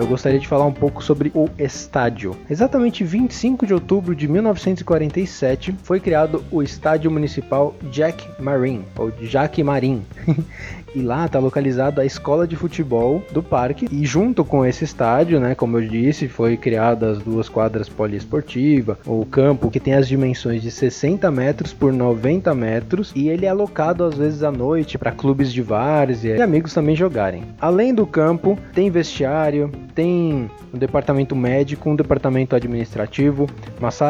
Eu 0.02 0.06
gostaria 0.06 0.40
de 0.40 0.48
falar 0.48 0.66
um 0.66 0.72
pouco 0.72 1.02
sobre 1.02 1.30
o 1.32 1.48
estádio. 1.56 2.36
Exatamente 2.50 3.04
25 3.04 3.64
de 3.64 3.72
outubro 3.72 4.16
de 4.16 4.26
1947 4.26 5.76
foi 5.84 6.00
criado 6.00 6.44
o 6.50 6.60
Estádio 6.60 7.08
Municipal 7.08 7.72
Jack 7.92 8.28
Marin, 8.42 8.84
ou 8.98 9.12
Jack 9.12 9.62
Marin. 9.62 10.02
e 10.94 11.00
lá 11.00 11.26
está 11.26 11.38
localizada 11.38 12.02
a 12.02 12.04
escola 12.04 12.46
de 12.46 12.56
futebol 12.56 13.22
do 13.30 13.42
parque 13.42 13.88
e 13.90 14.04
junto 14.04 14.44
com 14.44 14.64
esse 14.64 14.84
estádio, 14.84 15.40
né, 15.40 15.54
como 15.54 15.78
eu 15.78 15.88
disse, 15.88 16.28
foi 16.28 16.56
criada 16.56 17.10
as 17.10 17.18
duas 17.18 17.48
quadras 17.48 17.88
poliesportiva, 17.88 18.98
o 19.06 19.24
campo 19.24 19.70
que 19.70 19.80
tem 19.80 19.94
as 19.94 20.08
dimensões 20.08 20.62
de 20.62 20.70
60 20.70 21.30
metros 21.30 21.72
por 21.72 21.92
90 21.92 22.54
metros 22.54 23.12
e 23.14 23.28
ele 23.28 23.46
é 23.46 23.48
alocado 23.48 24.04
às 24.04 24.14
vezes 24.14 24.42
à 24.42 24.50
noite 24.50 24.98
para 24.98 25.12
clubes 25.12 25.52
de 25.52 25.62
várzea 25.62 26.36
e 26.36 26.42
amigos 26.42 26.74
também 26.74 26.96
jogarem. 26.96 27.44
Além 27.60 27.94
do 27.94 28.06
campo, 28.06 28.58
tem 28.72 28.90
vestiário, 28.90 29.70
tem 29.94 30.50
um 30.72 30.78
departamento 30.78 31.34
médico, 31.34 31.90
um 31.90 31.96
departamento 31.96 32.56
administrativo, 32.56 33.48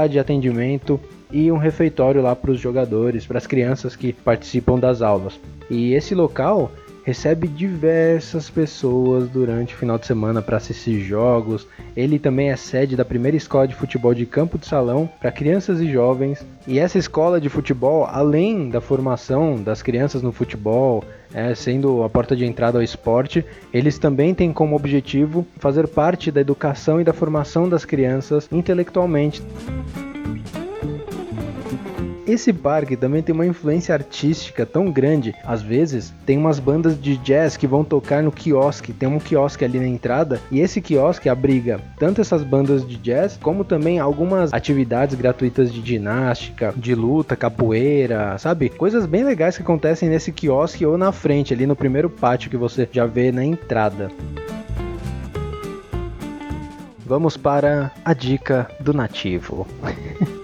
de 0.09 0.19
atendimento 0.19 1.01
e 1.33 1.51
um 1.51 1.57
refeitório 1.57 2.23
lá 2.23 2.37
para 2.37 2.51
os 2.51 2.61
jogadores, 2.61 3.27
para 3.27 3.39
as 3.39 3.47
crianças 3.47 3.97
que 3.97 4.13
participam 4.13 4.79
das 4.79 5.03
aulas. 5.03 5.41
E 5.71 5.95
esse 5.95 6.15
local 6.15 6.71
recebe 7.05 7.49
diversas 7.49 8.49
pessoas 8.49 9.29
durante 9.29 9.75
o 9.75 9.77
final 9.77 9.99
de 9.99 10.07
semana 10.07 10.41
para 10.41 10.57
assistir 10.57 11.01
jogos. 11.01 11.67
Ele 11.97 12.19
também 12.19 12.51
é 12.51 12.57
sede 12.57 12.97
da 12.97 13.05
primeira 13.05 13.37
escola 13.37 13.67
de 13.67 13.75
futebol 13.75 14.15
de 14.15 14.25
campo 14.25 14.59
de 14.59 14.67
salão 14.67 15.09
para 15.21 15.33
crianças 15.33 15.81
e 15.81 15.91
jovens. 15.91 16.45
E 16.67 16.79
essa 16.79 16.99
escola 16.99 17.41
de 17.41 17.49
futebol, 17.49 18.05
além 18.05 18.71
da 18.71 18.81
formação 18.81 19.57
das 19.57 19.83
crianças 19.83 20.23
no 20.23 20.33
futebol, 20.33 21.05
é, 21.35 21.55
sendo 21.55 22.03
a 22.03 22.11
porta 22.11 22.37
de 22.37 22.45
entrada 22.45 22.79
ao 22.79 22.83
esporte, 22.83 23.45
eles 23.73 23.99
também 23.99 24.35
têm 24.35 24.53
como 24.53 24.77
objetivo 24.77 25.47
fazer 25.59 25.89
parte 25.89 26.31
da 26.31 26.41
educação 26.41 27.01
e 27.01 27.05
da 27.05 27.13
formação 27.13 27.69
das 27.69 27.85
crianças 27.85 28.49
intelectualmente. 28.53 29.43
Esse 32.27 32.53
parque 32.53 32.97
também 32.97 33.21
tem 33.21 33.35
uma 33.35 33.47
influência 33.47 33.93
artística 33.93 34.65
tão 34.65 34.91
grande. 34.91 35.35
Às 35.45 35.61
vezes, 35.61 36.15
tem 36.25 36.39
umas 36.39 36.61
bandas 36.61 37.01
de 37.01 37.17
jazz 37.17 37.57
que 37.57 37.67
vão 37.67 37.83
tocar 37.83 38.23
no 38.23 38.31
quiosque. 38.31 38.93
Tem 38.93 39.09
um 39.09 39.19
quiosque 39.19 39.65
ali 39.65 39.81
na 39.81 39.89
entrada. 39.89 40.41
E 40.51 40.61
esse 40.61 40.81
quiosque 40.81 41.29
abriga 41.29 41.81
tanto 41.99 42.21
essas 42.21 42.45
bandas 42.45 42.87
de 42.87 42.97
jazz, 42.97 43.37
como 43.43 43.65
também 43.65 43.99
algumas 43.99 44.53
atividades 44.53 45.17
gratuitas 45.17 45.73
de 45.73 45.85
ginástica, 45.85 46.73
de 46.77 46.95
luta, 46.95 47.35
capoeira, 47.35 48.39
sabe? 48.39 48.69
Coisas 48.69 49.05
bem 49.05 49.25
legais 49.25 49.57
que 49.57 49.63
acontecem 49.63 50.09
nesse 50.09 50.31
quiosque 50.31 50.87
ou 50.87 50.97
na 50.97 51.11
frente, 51.11 51.53
ali 51.53 51.67
no 51.67 51.75
primeiro 51.75 52.09
pátio 52.09 52.51
que 52.51 52.57
você 52.57 52.89
já 52.91 53.05
vê 53.05 53.33
na 53.33 53.45
entrada. 53.45 54.11
Vamos 57.05 57.37
para 57.37 57.91
a 58.05 58.15
dica 58.15 58.71
do 58.81 58.95
nativo. 58.95 59.67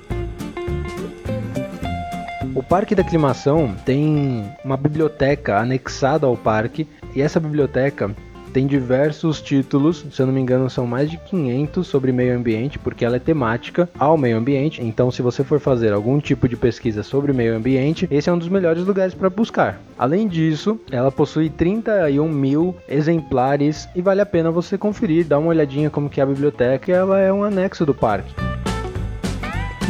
O 2.58 2.62
Parque 2.62 2.92
da 2.92 3.02
Aclimação 3.02 3.72
tem 3.84 4.52
uma 4.64 4.76
biblioteca 4.76 5.60
anexada 5.60 6.26
ao 6.26 6.36
parque 6.36 6.88
e 7.14 7.22
essa 7.22 7.38
biblioteca 7.38 8.12
tem 8.52 8.66
diversos 8.66 9.40
títulos, 9.40 10.04
se 10.10 10.20
eu 10.20 10.26
não 10.26 10.34
me 10.34 10.40
engano 10.40 10.68
são 10.68 10.84
mais 10.84 11.08
de 11.08 11.18
500 11.18 11.86
sobre 11.86 12.10
meio 12.10 12.36
ambiente, 12.36 12.76
porque 12.76 13.04
ela 13.04 13.14
é 13.14 13.20
temática 13.20 13.88
ao 13.96 14.18
meio 14.18 14.36
ambiente. 14.36 14.82
Então, 14.82 15.08
se 15.08 15.22
você 15.22 15.44
for 15.44 15.60
fazer 15.60 15.92
algum 15.92 16.18
tipo 16.18 16.48
de 16.48 16.56
pesquisa 16.56 17.04
sobre 17.04 17.32
meio 17.32 17.54
ambiente, 17.54 18.08
esse 18.10 18.28
é 18.28 18.32
um 18.32 18.38
dos 18.38 18.48
melhores 18.48 18.82
lugares 18.84 19.14
para 19.14 19.30
buscar. 19.30 19.80
Além 19.96 20.26
disso, 20.26 20.80
ela 20.90 21.12
possui 21.12 21.48
31 21.48 22.28
mil 22.28 22.74
exemplares 22.88 23.88
e 23.94 24.02
vale 24.02 24.20
a 24.20 24.26
pena 24.26 24.50
você 24.50 24.76
conferir, 24.76 25.24
dar 25.24 25.38
uma 25.38 25.50
olhadinha 25.50 25.90
como 25.90 26.10
que 26.10 26.20
é 26.20 26.24
a 26.24 26.26
biblioteca. 26.26 26.90
Ela 26.90 27.20
é 27.20 27.32
um 27.32 27.44
anexo 27.44 27.86
do 27.86 27.94
parque. 27.94 28.47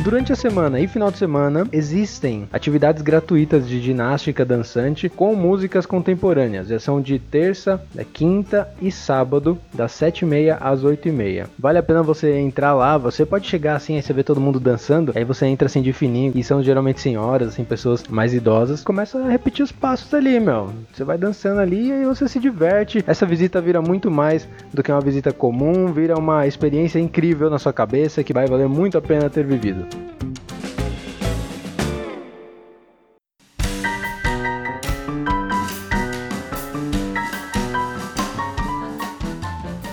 Durante 0.00 0.32
a 0.32 0.36
semana 0.36 0.78
e 0.78 0.86
final 0.86 1.10
de 1.10 1.18
semana 1.18 1.66
existem 1.72 2.48
atividades 2.52 3.02
gratuitas 3.02 3.68
de 3.68 3.80
ginástica 3.80 4.44
dançante 4.44 5.08
com 5.08 5.34
músicas 5.34 5.86
contemporâneas. 5.86 6.68
Já 6.68 6.78
são 6.78 7.00
de 7.00 7.18
terça, 7.18 7.82
quinta 8.12 8.68
e 8.80 8.92
sábado, 8.92 9.58
das 9.74 9.90
7h30 9.92 10.56
às 10.60 10.84
8h30. 10.84 11.48
Vale 11.58 11.78
a 11.78 11.82
pena 11.82 12.00
você 12.00 12.38
entrar 12.38 12.74
lá, 12.74 12.96
você 12.96 13.26
pode 13.26 13.48
chegar 13.48 13.74
assim, 13.74 13.96
aí 13.96 14.02
você 14.02 14.12
vê 14.12 14.22
todo 14.22 14.40
mundo 14.40 14.60
dançando, 14.60 15.12
aí 15.16 15.24
você 15.24 15.46
entra 15.46 15.66
assim 15.66 15.82
de 15.82 15.92
fininho, 15.92 16.32
e 16.34 16.44
são 16.44 16.62
geralmente 16.62 17.00
senhoras, 17.00 17.48
assim, 17.48 17.64
pessoas 17.64 18.04
mais 18.08 18.32
idosas, 18.32 18.84
começa 18.84 19.18
a 19.18 19.28
repetir 19.28 19.64
os 19.64 19.72
passos 19.72 20.14
ali, 20.14 20.38
meu. 20.38 20.70
Você 20.92 21.02
vai 21.02 21.18
dançando 21.18 21.60
ali 21.60 21.88
e 21.88 21.92
aí 21.92 22.04
você 22.04 22.28
se 22.28 22.38
diverte. 22.38 23.02
Essa 23.04 23.26
visita 23.26 23.60
vira 23.60 23.82
muito 23.82 24.12
mais 24.12 24.48
do 24.72 24.80
que 24.80 24.92
uma 24.92 25.00
visita 25.00 25.32
comum, 25.32 25.92
vira 25.92 26.16
uma 26.16 26.46
experiência 26.46 27.00
incrível 27.00 27.50
na 27.50 27.58
sua 27.58 27.72
cabeça 27.72 28.22
que 28.22 28.32
vai 28.32 28.46
valer 28.46 28.68
muito 28.68 28.96
a 28.96 29.02
pena 29.02 29.28
ter 29.28 29.44
vivido. 29.44 29.87
thank 29.90 30.22
you 30.22 30.27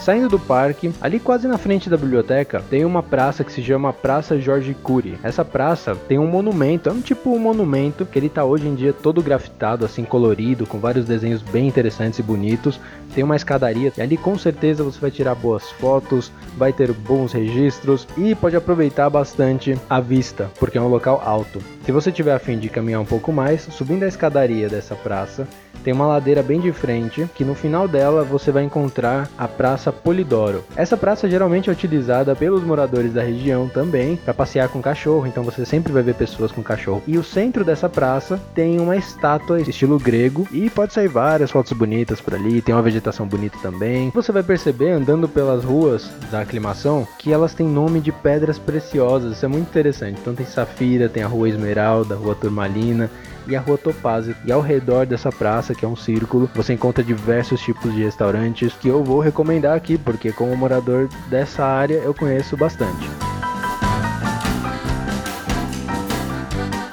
Saindo 0.05 0.29
do 0.29 0.37
parque, 0.37 0.93
ali 1.01 1.19
quase 1.19 1.47
na 1.47 1.57
frente 1.57 1.89
da 1.89 1.97
biblioteca, 1.97 2.63
tem 2.69 2.85
uma 2.85 3.01
praça 3.01 3.43
que 3.43 3.51
se 3.51 3.63
chama 3.63 3.91
Praça 3.91 4.39
Jorge 4.39 4.75
Cury. 4.75 5.17
Essa 5.23 5.43
praça 5.43 5.95
tem 6.07 6.19
um 6.19 6.27
monumento, 6.27 6.87
é 6.87 6.91
um 6.91 7.01
tipo 7.01 7.31
um 7.31 7.39
monumento 7.39 8.05
que 8.05 8.19
ele 8.19 8.29
tá 8.29 8.45
hoje 8.45 8.67
em 8.67 8.75
dia 8.75 8.93
todo 8.93 9.23
grafitado, 9.23 9.83
assim 9.83 10.03
colorido, 10.05 10.67
com 10.67 10.77
vários 10.77 11.05
desenhos 11.05 11.41
bem 11.41 11.67
interessantes 11.67 12.19
e 12.19 12.21
bonitos. 12.21 12.79
Tem 13.15 13.23
uma 13.23 13.35
escadaria 13.35 13.91
e 13.97 13.99
ali 13.99 14.15
com 14.15 14.37
certeza 14.37 14.83
você 14.83 14.99
vai 14.99 15.09
tirar 15.09 15.33
boas 15.33 15.71
fotos, 15.71 16.31
vai 16.55 16.71
ter 16.71 16.93
bons 16.93 17.33
registros 17.33 18.07
e 18.15 18.35
pode 18.35 18.55
aproveitar 18.55 19.09
bastante 19.09 19.75
a 19.89 19.99
vista, 19.99 20.51
porque 20.59 20.77
é 20.77 20.81
um 20.81 20.87
local 20.87 21.19
alto. 21.25 21.59
Se 21.83 21.91
você 21.91 22.11
tiver 22.11 22.35
a 22.35 22.39
fim 22.39 22.59
de 22.59 22.69
caminhar 22.69 23.01
um 23.01 23.05
pouco 23.05 23.33
mais, 23.33 23.63
subindo 23.71 24.03
a 24.03 24.07
escadaria 24.07 24.69
dessa 24.69 24.93
praça, 24.95 25.47
tem 25.85 25.93
uma 25.93 26.07
ladeira 26.07 26.41
bem 26.41 26.59
de 26.59 26.71
frente, 26.71 27.29
que 27.35 27.45
no 27.45 27.53
final 27.53 27.87
dela 27.87 28.23
você 28.23 28.51
vai 28.51 28.63
encontrar 28.63 29.29
a 29.37 29.47
Praça 29.47 29.91
Polidoro. 29.91 30.65
Essa 30.75 30.97
praça 30.97 31.29
geralmente 31.29 31.69
é 31.69 31.71
utilizada 31.73 32.35
pelos 32.35 32.63
moradores 32.63 33.13
da 33.13 33.21
região 33.21 33.69
também 33.69 34.15
para 34.15 34.33
passear 34.33 34.67
com 34.67 34.81
cachorro, 34.81 35.27
então 35.27 35.43
você 35.43 35.63
sempre 35.63 35.93
vai 35.93 36.01
ver 36.01 36.15
pessoas 36.15 36.51
com 36.51 36.63
cachorro. 36.63 37.03
E 37.05 37.19
o 37.19 37.23
centro 37.23 37.63
dessa 37.63 37.87
praça 37.87 38.41
tem 38.55 38.79
uma 38.79 38.97
estátua 38.97 39.61
estilo 39.61 39.99
grego 39.99 40.47
e 40.51 40.71
pode 40.71 40.91
sair 40.91 41.07
várias 41.07 41.51
fotos 41.51 41.73
bonitas 41.73 42.19
por 42.19 42.33
ali, 42.33 42.63
tem 42.63 42.73
uma 42.73 42.81
vegetação 42.81 43.27
bonita 43.27 43.59
também. 43.61 44.09
Você 44.15 44.31
vai 44.31 44.41
perceber 44.41 44.89
andando 44.89 45.29
pelas 45.29 45.63
ruas 45.63 46.09
da 46.31 46.41
aclimação 46.41 47.07
que 47.19 47.31
elas 47.31 47.53
têm 47.53 47.67
nome 47.67 47.99
de 47.99 48.11
pedras 48.11 48.57
preciosas, 48.57 49.33
isso 49.33 49.45
é 49.45 49.47
muito 49.47 49.69
interessante. 49.69 50.19
Então 50.19 50.33
tem 50.33 50.47
Safira, 50.47 51.07
tem 51.07 51.21
a 51.21 51.27
Rua 51.27 51.47
Esmeralda, 51.47 52.15
a 52.15 52.17
Rua 52.17 52.33
Turmalina, 52.33 53.07
e 53.47 53.55
a 53.55 53.59
Rua 53.59 53.77
Topázio. 53.77 54.35
E 54.45 54.51
ao 54.51 54.61
redor 54.61 55.05
dessa 55.05 55.31
praça, 55.31 55.74
que 55.75 55.85
é 55.85 55.87
um 55.87 55.95
círculo, 55.95 56.49
você 56.55 56.73
encontra 56.73 57.03
diversos 57.03 57.61
tipos 57.61 57.93
de 57.93 58.03
restaurantes 58.03 58.73
que 58.73 58.87
eu 58.87 59.03
vou 59.03 59.19
recomendar 59.19 59.75
aqui, 59.75 59.97
porque 59.97 60.31
como 60.31 60.55
morador 60.55 61.09
dessa 61.29 61.65
área 61.65 61.95
eu 61.95 62.13
conheço 62.13 62.55
bastante. 62.55 63.09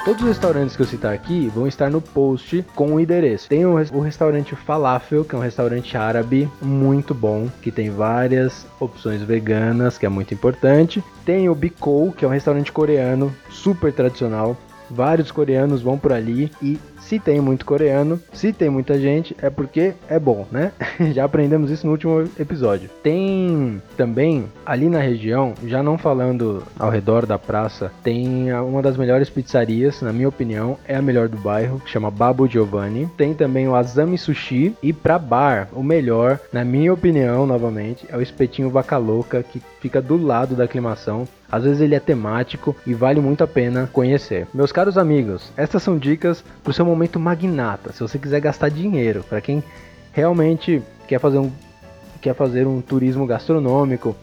Todos 0.05 0.21
os 0.23 0.29
restaurantes 0.29 0.75
que 0.75 0.83
eu 0.83 0.87
citar 0.87 1.15
aqui 1.15 1.49
vão 1.55 1.67
estar 1.67 1.89
no 1.89 2.01
post 2.01 2.65
com 2.75 2.95
o 2.95 3.01
endereço. 3.01 3.49
Tem 3.49 3.65
o, 3.65 4.01
restaurante 4.01 4.57
Falafel, 4.57 5.25
que 5.25 5.35
é 5.35 5.39
um 5.39 5.43
restaurante 5.43 5.97
árabe 5.97 6.51
muito 6.61 7.15
bom, 7.15 7.49
que 7.63 7.71
tem 7.71 7.89
várias 7.89 8.67
opções 8.81 9.23
veganas, 9.23 9.97
que 9.97 10.05
é 10.05 10.09
muito 10.09 10.35
importante. 10.35 11.03
Tem 11.25 11.49
o 11.49 11.55
Bikou, 11.55 12.11
que 12.11 12.25
é 12.25 12.29
um 12.29 12.33
restaurante 12.33 12.73
coreano 12.73 13.33
super 13.49 13.93
tradicional 13.93 14.57
vários 14.93 15.31
coreanos 15.31 15.81
vão 15.81 15.99
por 15.99 16.13
ali 16.13 16.53
e 16.61 16.79
se 17.13 17.19
tem 17.19 17.43
muito 17.43 17.67
coreano, 17.67 18.19
se 18.33 18.55
tem 18.55 18.71
muita 18.71 18.99
gente, 18.99 19.37
é 19.43 19.51
porque 19.51 19.93
é 20.09 20.19
bom, 20.19 20.47
né? 20.51 20.73
já 21.13 21.25
aprendemos 21.25 21.71
isso 21.71 21.85
no 21.85 21.93
último 21.93 22.27
episódio. 22.41 22.89
Tem 23.03 23.83
também 23.99 24.47
ali 24.65 24.89
na 24.89 24.99
região, 24.99 25.53
já 25.67 25.83
não 25.83 25.99
falando 25.99 26.63
ao 26.79 26.89
redor 26.89 27.27
da 27.27 27.39
praça, 27.39 27.93
tem 28.03 28.51
uma 28.55 28.81
das 28.81 28.97
melhores 28.97 29.29
pizzarias, 29.29 30.01
na 30.01 30.11
minha 30.11 30.27
opinião, 30.27 30.79
é 30.89 30.97
a 30.97 31.03
melhor 31.03 31.29
do 31.29 31.37
bairro, 31.37 31.81
que 31.81 31.91
chama 31.91 32.11
Babu 32.11 32.49
Giovanni. 32.49 33.07
Tem 33.15 33.35
também 33.35 33.69
o 33.69 33.75
Azami 33.75 34.17
Sushi 34.17 34.75
e 34.83 34.91
para 34.91 35.19
bar, 35.19 35.69
o 35.75 35.83
melhor, 35.83 36.41
na 36.51 36.65
minha 36.65 36.95
opinião, 36.95 37.47
novamente, 37.47 38.07
é 38.09 38.17
o 38.17 38.23
espetinho 38.23 38.71
Vaca 38.71 38.97
Louca, 38.97 39.43
que 39.43 39.61
fica 39.83 40.01
do 40.01 40.17
lado 40.17 40.55
da 40.55 40.65
aclimação. 40.65 41.27
Às 41.51 41.65
vezes 41.65 41.81
ele 41.81 41.97
é 41.97 42.01
temático 42.01 42.75
e 42.87 42.95
vale 42.95 43.21
muito 43.21 43.43
a 43.43 43.49
pena 43.49 43.91
conhecer. 43.93 44.47
Meus 44.55 44.71
caros 44.71 44.97
amigos, 44.97 45.53
estas 45.57 45.83
são 45.83 45.99
dicas 45.99 46.43
para 46.63 46.71
o 46.71 46.73
seu 46.73 46.87
momento 46.87 47.19
magnata. 47.19 47.93
Se 47.93 48.01
você 48.01 48.17
quiser 48.17 48.41
gastar 48.41 48.71
dinheiro, 48.71 49.25
para 49.29 49.41
quem 49.41 49.63
realmente 50.13 50.81
quer 51.09 51.19
fazer 51.19 51.39
um 51.39 51.51
quer 52.21 52.37
fazer 52.37 52.69
um 52.69 52.81
turismo 52.81 53.27
gastronômico, 53.27 54.15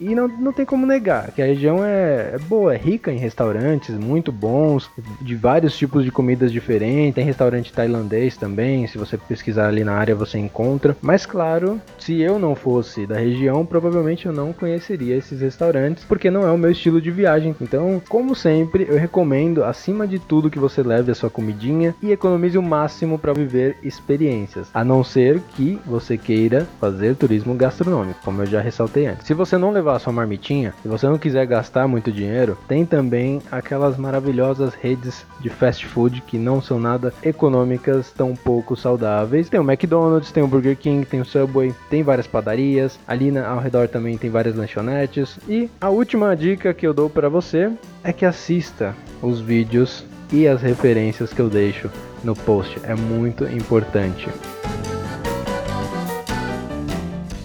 e 0.00 0.14
não, 0.14 0.28
não 0.28 0.52
tem 0.52 0.64
como 0.64 0.86
negar 0.86 1.32
que 1.32 1.42
a 1.42 1.46
região 1.46 1.84
é, 1.84 2.32
é, 2.34 2.38
boa, 2.48 2.74
é 2.74 2.76
rica 2.76 3.12
em 3.12 3.18
restaurantes 3.18 3.96
muito 3.96 4.30
bons, 4.30 4.90
de 5.20 5.34
vários 5.34 5.76
tipos 5.76 6.04
de 6.04 6.10
comidas 6.10 6.52
diferentes. 6.52 7.14
Tem 7.14 7.24
restaurante 7.24 7.72
tailandês 7.72 8.36
também, 8.36 8.86
se 8.86 8.98
você 8.98 9.16
pesquisar 9.16 9.68
ali 9.68 9.84
na 9.84 9.94
área 9.94 10.14
você 10.14 10.38
encontra. 10.38 10.96
Mas 11.00 11.26
claro, 11.26 11.80
se 11.98 12.20
eu 12.20 12.38
não 12.38 12.54
fosse 12.54 13.06
da 13.06 13.16
região, 13.16 13.64
provavelmente 13.64 14.26
eu 14.26 14.32
não 14.32 14.52
conheceria 14.52 15.16
esses 15.16 15.40
restaurantes, 15.40 16.04
porque 16.04 16.30
não 16.30 16.46
é 16.46 16.50
o 16.50 16.58
meu 16.58 16.70
estilo 16.70 17.00
de 17.00 17.10
viagem. 17.10 17.54
Então, 17.60 18.00
como 18.08 18.34
sempre, 18.34 18.86
eu 18.88 18.98
recomendo 18.98 19.64
acima 19.64 20.06
de 20.06 20.18
tudo 20.18 20.50
que 20.50 20.58
você 20.58 20.82
leve 20.82 21.10
a 21.10 21.14
sua 21.14 21.30
comidinha 21.30 21.94
e 22.02 22.12
economize 22.12 22.58
o 22.58 22.62
máximo 22.62 23.18
para 23.18 23.32
viver 23.32 23.76
experiências, 23.82 24.68
a 24.72 24.84
não 24.84 25.02
ser 25.02 25.40
que 25.56 25.78
você 25.86 26.16
queira 26.16 26.66
fazer 26.80 27.16
turismo 27.16 27.54
gastronômico, 27.54 28.20
como 28.24 28.42
eu 28.42 28.46
já 28.46 28.60
ressaltei 28.60 29.06
antes. 29.06 29.26
Se 29.26 29.34
você 29.34 29.56
não 29.56 29.70
levar 29.70 29.87
levar 29.88 29.96
a 29.96 29.98
sua 29.98 30.12
marmitinha, 30.12 30.74
se 30.82 30.88
você 30.88 31.06
não 31.06 31.16
quiser 31.16 31.46
gastar 31.46 31.88
muito 31.88 32.12
dinheiro, 32.12 32.58
tem 32.68 32.84
também 32.84 33.40
aquelas 33.50 33.96
maravilhosas 33.96 34.74
redes 34.74 35.24
de 35.40 35.48
fast 35.48 35.86
food 35.86 36.20
que 36.20 36.36
não 36.36 36.60
são 36.60 36.78
nada 36.78 37.12
econômicas, 37.22 38.12
tão 38.12 38.36
pouco 38.36 38.76
saudáveis. 38.76 39.48
Tem 39.48 39.58
o 39.58 39.68
McDonald's, 39.68 40.30
tem 40.30 40.42
o 40.42 40.46
Burger 40.46 40.76
King, 40.76 41.06
tem 41.06 41.20
o 41.20 41.24
Subway, 41.24 41.74
tem 41.88 42.02
várias 42.02 42.26
padarias. 42.26 42.98
Ali 43.08 43.30
na, 43.30 43.48
ao 43.48 43.58
redor 43.58 43.88
também 43.88 44.18
tem 44.18 44.28
várias 44.28 44.54
lanchonetes. 44.54 45.38
E 45.48 45.70
a 45.80 45.88
última 45.88 46.36
dica 46.36 46.74
que 46.74 46.86
eu 46.86 46.92
dou 46.92 47.08
para 47.08 47.30
você 47.30 47.72
é 48.04 48.12
que 48.12 48.26
assista 48.26 48.94
os 49.22 49.40
vídeos 49.40 50.04
e 50.30 50.46
as 50.46 50.60
referências 50.60 51.32
que 51.32 51.40
eu 51.40 51.48
deixo 51.48 51.90
no 52.22 52.36
post. 52.36 52.78
É 52.84 52.94
muito 52.94 53.44
importante. 53.44 54.28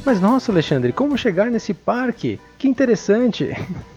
Mas 0.06 0.20
nossa, 0.20 0.52
Alexandre, 0.52 0.92
como 0.92 1.18
chegar 1.18 1.50
nesse 1.50 1.74
parque? 1.74 2.40
Que 2.58 2.68
interessante! 2.68 3.50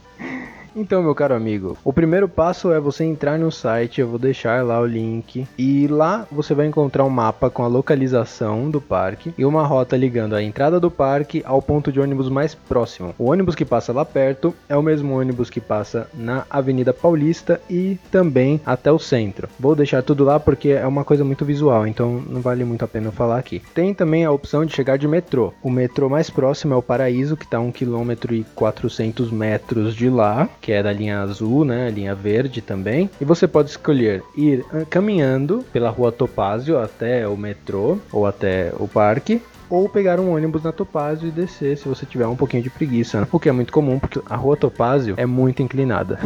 Então, 0.79 1.03
meu 1.03 1.15
caro 1.15 1.35
amigo, 1.35 1.75
o 1.83 1.91
primeiro 1.91 2.29
passo 2.29 2.71
é 2.71 2.79
você 2.79 3.03
entrar 3.03 3.39
no 3.39 3.51
site, 3.51 3.99
eu 3.99 4.07
vou 4.07 4.19
deixar 4.19 4.63
lá 4.63 4.79
o 4.79 4.85
link, 4.85 5.47
e 5.57 5.87
lá 5.87 6.27
você 6.31 6.53
vai 6.53 6.67
encontrar 6.67 7.03
um 7.03 7.09
mapa 7.09 7.49
com 7.49 7.63
a 7.63 7.67
localização 7.67 8.71
do 8.71 8.79
parque 8.79 9.33
e 9.39 9.47
uma 9.47 9.67
rota 9.67 9.97
ligando 9.97 10.35
a 10.35 10.43
entrada 10.43 10.79
do 10.79 10.91
parque 10.91 11.43
ao 11.47 11.63
ponto 11.63 11.91
de 11.91 11.99
ônibus 11.99 12.29
mais 12.29 12.55
próximo. 12.55 13.15
O 13.19 13.31
ônibus 13.31 13.55
que 13.55 13.65
passa 13.65 13.91
lá 13.91 14.05
perto 14.05 14.55
é 14.69 14.77
o 14.77 14.83
mesmo 14.83 15.19
ônibus 15.19 15.49
que 15.49 15.63
passa 15.63 16.09
na 16.13 16.45
Avenida 16.51 16.93
Paulista 16.93 17.59
e 17.71 17.99
também 18.11 18.61
até 18.67 18.93
o 18.93 18.99
centro. 18.99 19.49
Vou 19.59 19.75
deixar 19.75 20.03
tudo 20.03 20.25
lá 20.25 20.39
porque 20.39 20.69
é 20.69 20.87
uma 20.87 21.05
coisa 21.05 21.25
muito 21.25 21.43
visual, 21.47 21.87
então 21.87 22.23
não 22.29 22.43
vale 22.43 22.67
muito 22.67 22.85
a 22.85 22.89
pena 22.89 23.11
falar 23.11 23.39
aqui. 23.39 23.63
Tem 23.73 23.95
também 23.95 24.27
a 24.27 24.31
opção 24.31 24.63
de 24.67 24.75
chegar 24.75 24.99
de 24.99 25.09
metrô. 25.09 25.55
O 25.63 25.71
metrô 25.71 26.11
mais 26.11 26.29
próximo 26.29 26.75
é 26.75 26.77
o 26.77 26.83
Paraíso, 26.83 27.35
que 27.35 27.47
está 27.47 27.57
a 27.57 27.61
1 27.61 27.73
km 27.73 28.13
e 28.33 28.45
400 28.55 29.31
metros 29.31 29.95
de 29.95 30.11
lá, 30.11 30.47
que 30.67 30.73
é 30.73 30.83
da 30.83 30.93
linha 30.93 31.21
azul, 31.21 31.65
né, 31.65 31.89
linha 31.91 32.13
verde 32.13 32.61
também. 32.61 33.09
E 33.21 33.25
você 33.25 33.47
pode 33.47 33.71
escolher 33.71 34.25
ir 34.37 34.65
ah, 34.73 34.85
caminhando 34.91 35.65
pela 35.73 35.91
rua 35.91 36.11
Topázio 36.11 36.77
até 36.77 37.29
o 37.29 37.37
metrô 37.37 37.99
ou 38.11 38.27
até 38.27 38.73
o 38.77 38.89
parque, 38.89 39.41
ou 39.71 39.89
pegar 39.89 40.19
um 40.19 40.35
ônibus 40.35 40.65
na 40.65 40.73
Topázio 40.73 41.29
e 41.29 41.31
descer 41.31 41.79
se 41.79 41.87
você 41.87 42.05
tiver 42.05 42.27
um 42.27 42.35
pouquinho 42.35 42.65
de 42.65 42.71
preguiça, 42.71 43.21
né? 43.21 43.29
o 43.31 43.39
que 43.39 43.49
é 43.49 43.53
muito 43.53 43.73
comum 43.73 44.01
porque 44.01 44.21
a 44.29 44.35
rua 44.35 44.57
Topázio 44.57 45.15
é 45.17 45.25
muito 45.25 45.63
inclinada. 45.63 46.19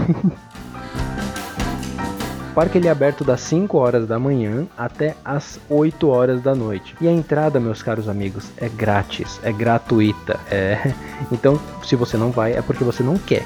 O 2.51 2.55
parque 2.57 2.79
ele 2.79 2.89
é 2.89 2.91
aberto 2.91 3.23
das 3.23 3.43
5 3.43 3.77
horas 3.77 4.09
da 4.09 4.19
manhã 4.19 4.67
até 4.75 5.17
as 5.23 5.61
8 5.69 6.09
horas 6.09 6.41
da 6.41 6.55
noite. 6.55 6.97
E 6.99 7.07
a 7.07 7.13
entrada, 7.13 7.61
meus 7.61 7.83
caros 7.83 8.09
amigos, 8.09 8.51
é 8.57 8.71
grátis, 8.71 9.39
é 9.43 9.53
gratuita. 9.53 10.41
É... 10.51 10.95
Então, 11.31 11.61
se 11.85 11.95
você 11.95 12.17
não 12.17 12.31
vai, 12.31 12.55
é 12.55 12.63
porque 12.63 12.83
você 12.83 13.03
não 13.03 13.19
quer. 13.19 13.45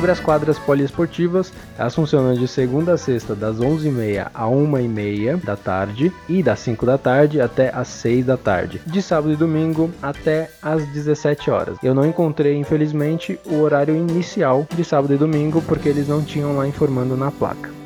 Sobre 0.00 0.12
as 0.12 0.20
quadras 0.20 0.58
poliesportivas, 0.58 1.52
elas 1.76 1.94
funcionam 1.94 2.32
de 2.32 2.48
segunda 2.48 2.94
a 2.94 2.96
sexta, 2.96 3.34
das 3.34 3.58
11h30 3.58 4.30
a 4.32 4.46
1h30 4.46 5.44
da 5.44 5.56
tarde 5.56 6.10
e 6.26 6.42
das 6.42 6.58
5 6.60 6.86
da 6.86 6.96
tarde 6.96 7.38
até 7.38 7.68
as 7.68 7.88
6 7.88 8.24
da 8.24 8.38
tarde. 8.38 8.80
De 8.86 9.02
sábado 9.02 9.30
e 9.30 9.36
domingo 9.36 9.90
até 10.00 10.48
as 10.62 10.86
17 10.86 11.50
horas. 11.50 11.76
Eu 11.82 11.94
não 11.94 12.06
encontrei, 12.06 12.56
infelizmente, 12.56 13.38
o 13.44 13.60
horário 13.60 13.94
inicial 13.94 14.66
de 14.74 14.82
sábado 14.84 15.12
e 15.12 15.18
domingo 15.18 15.60
porque 15.60 15.90
eles 15.90 16.08
não 16.08 16.24
tinham 16.24 16.56
lá 16.56 16.66
informando 16.66 17.14
na 17.14 17.30
placa. 17.30 17.79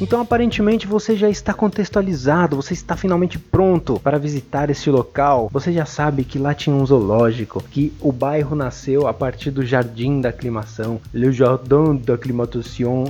Então, 0.00 0.20
aparentemente, 0.20 0.86
você 0.86 1.16
já 1.16 1.28
está 1.28 1.52
contextualizado, 1.52 2.54
você 2.54 2.72
está 2.72 2.96
finalmente 2.96 3.36
pronto 3.36 3.98
para 3.98 4.16
visitar 4.16 4.70
esse 4.70 4.88
local. 4.90 5.48
Você 5.52 5.72
já 5.72 5.84
sabe 5.84 6.22
que 6.22 6.38
lá 6.38 6.54
tinha 6.54 6.74
um 6.74 6.86
zoológico, 6.86 7.60
que 7.62 7.92
o 8.00 8.12
bairro 8.12 8.54
nasceu 8.54 9.08
a 9.08 9.12
partir 9.12 9.50
do 9.50 9.66
Jardim 9.66 10.20
da 10.20 10.28
Aclimação, 10.28 11.00
Le 11.12 11.32
Jardin 11.32 11.96
d'Acclimatation. 11.96 13.06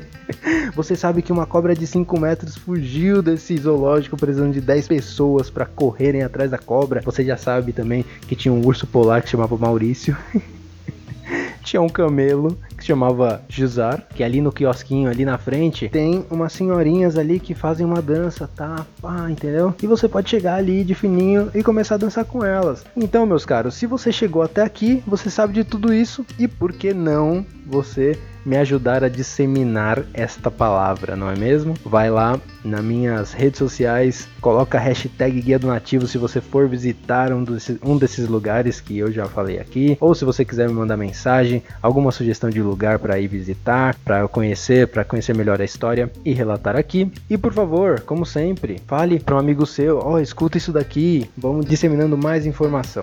Você 0.74 0.96
sabe 0.96 1.20
que 1.20 1.30
uma 1.30 1.44
cobra 1.44 1.74
de 1.74 1.86
5 1.86 2.18
metros 2.18 2.56
fugiu 2.56 3.20
desse 3.20 3.58
zoológico 3.58 4.16
precisando 4.16 4.54
de 4.54 4.62
10 4.62 4.88
pessoas 4.88 5.50
para 5.50 5.66
correrem 5.66 6.22
atrás 6.22 6.50
da 6.50 6.56
cobra. 6.56 7.02
Você 7.02 7.22
já 7.22 7.36
sabe 7.36 7.74
também 7.74 8.02
que 8.26 8.34
tinha 8.34 8.52
um 8.52 8.64
urso 8.64 8.86
polar 8.86 9.22
que 9.22 9.28
chamava 9.28 9.58
Maurício. 9.58 10.16
tinha 11.62 11.82
um 11.82 11.88
camelo 11.88 12.56
se 12.84 12.88
chamava 12.88 13.40
Gizar, 13.48 14.06
que 14.14 14.22
ali 14.22 14.42
no 14.42 14.52
quiosquinho 14.52 15.08
ali 15.08 15.24
na 15.24 15.38
frente 15.38 15.88
tem 15.88 16.24
umas 16.30 16.52
senhorinhas 16.52 17.16
ali 17.16 17.40
que 17.40 17.54
fazem 17.54 17.86
uma 17.86 18.02
dança, 18.02 18.48
tá? 18.54 18.84
Pá, 19.00 19.30
entendeu? 19.30 19.74
E 19.82 19.86
você 19.86 20.06
pode 20.06 20.28
chegar 20.28 20.56
ali 20.56 20.84
de 20.84 20.94
fininho 20.94 21.50
e 21.54 21.62
começar 21.62 21.94
a 21.94 21.98
dançar 21.98 22.26
com 22.26 22.44
elas. 22.44 22.84
Então, 22.94 23.24
meus 23.24 23.46
caros, 23.46 23.74
se 23.74 23.86
você 23.86 24.12
chegou 24.12 24.42
até 24.42 24.62
aqui, 24.62 25.02
você 25.06 25.30
sabe 25.30 25.54
de 25.54 25.64
tudo 25.64 25.94
isso 25.94 26.26
e 26.38 26.46
por 26.46 26.72
que 26.72 26.92
não 26.92 27.44
você 27.66 28.18
me 28.44 28.56
ajudar 28.58 29.02
a 29.02 29.08
disseminar 29.08 30.04
esta 30.12 30.50
palavra, 30.50 31.16
não 31.16 31.30
é 31.30 31.36
mesmo? 31.36 31.74
Vai 31.84 32.10
lá 32.10 32.38
nas 32.62 32.84
minhas 32.84 33.32
redes 33.32 33.58
sociais, 33.58 34.28
coloca 34.40 34.76
a 34.76 34.80
hashtag 34.80 35.40
Guia 35.40 35.58
do 35.58 35.68
Nativo 35.68 36.06
se 36.06 36.18
você 36.18 36.40
for 36.40 36.68
visitar 36.68 37.32
um 37.32 37.42
desses, 37.42 37.78
um 37.82 37.96
desses 37.96 38.28
lugares 38.28 38.80
que 38.80 38.98
eu 38.98 39.10
já 39.10 39.24
falei 39.26 39.58
aqui, 39.58 39.96
ou 40.00 40.14
se 40.14 40.24
você 40.24 40.44
quiser 40.44 40.68
me 40.68 40.74
mandar 40.74 40.96
mensagem, 40.96 41.62
alguma 41.80 42.12
sugestão 42.12 42.50
de 42.50 42.60
lugar 42.60 42.73
para 42.98 43.18
ir 43.18 43.28
visitar, 43.28 43.96
para 44.04 44.26
conhecer, 44.28 44.88
para 44.88 45.04
conhecer 45.04 45.34
melhor 45.34 45.60
a 45.60 45.64
história 45.64 46.10
e 46.24 46.32
relatar 46.32 46.76
aqui. 46.76 47.10
E 47.28 47.38
por 47.38 47.52
favor, 47.52 48.00
como 48.00 48.26
sempre, 48.26 48.80
fale 48.86 49.18
para 49.18 49.36
um 49.36 49.38
amigo 49.38 49.64
seu, 49.66 49.98
ó, 49.98 50.14
oh, 50.14 50.18
escuta 50.20 50.58
isso 50.58 50.72
daqui, 50.72 51.30
vamos 51.36 51.66
disseminando 51.66 52.16
mais 52.16 52.46
informação. 52.46 53.02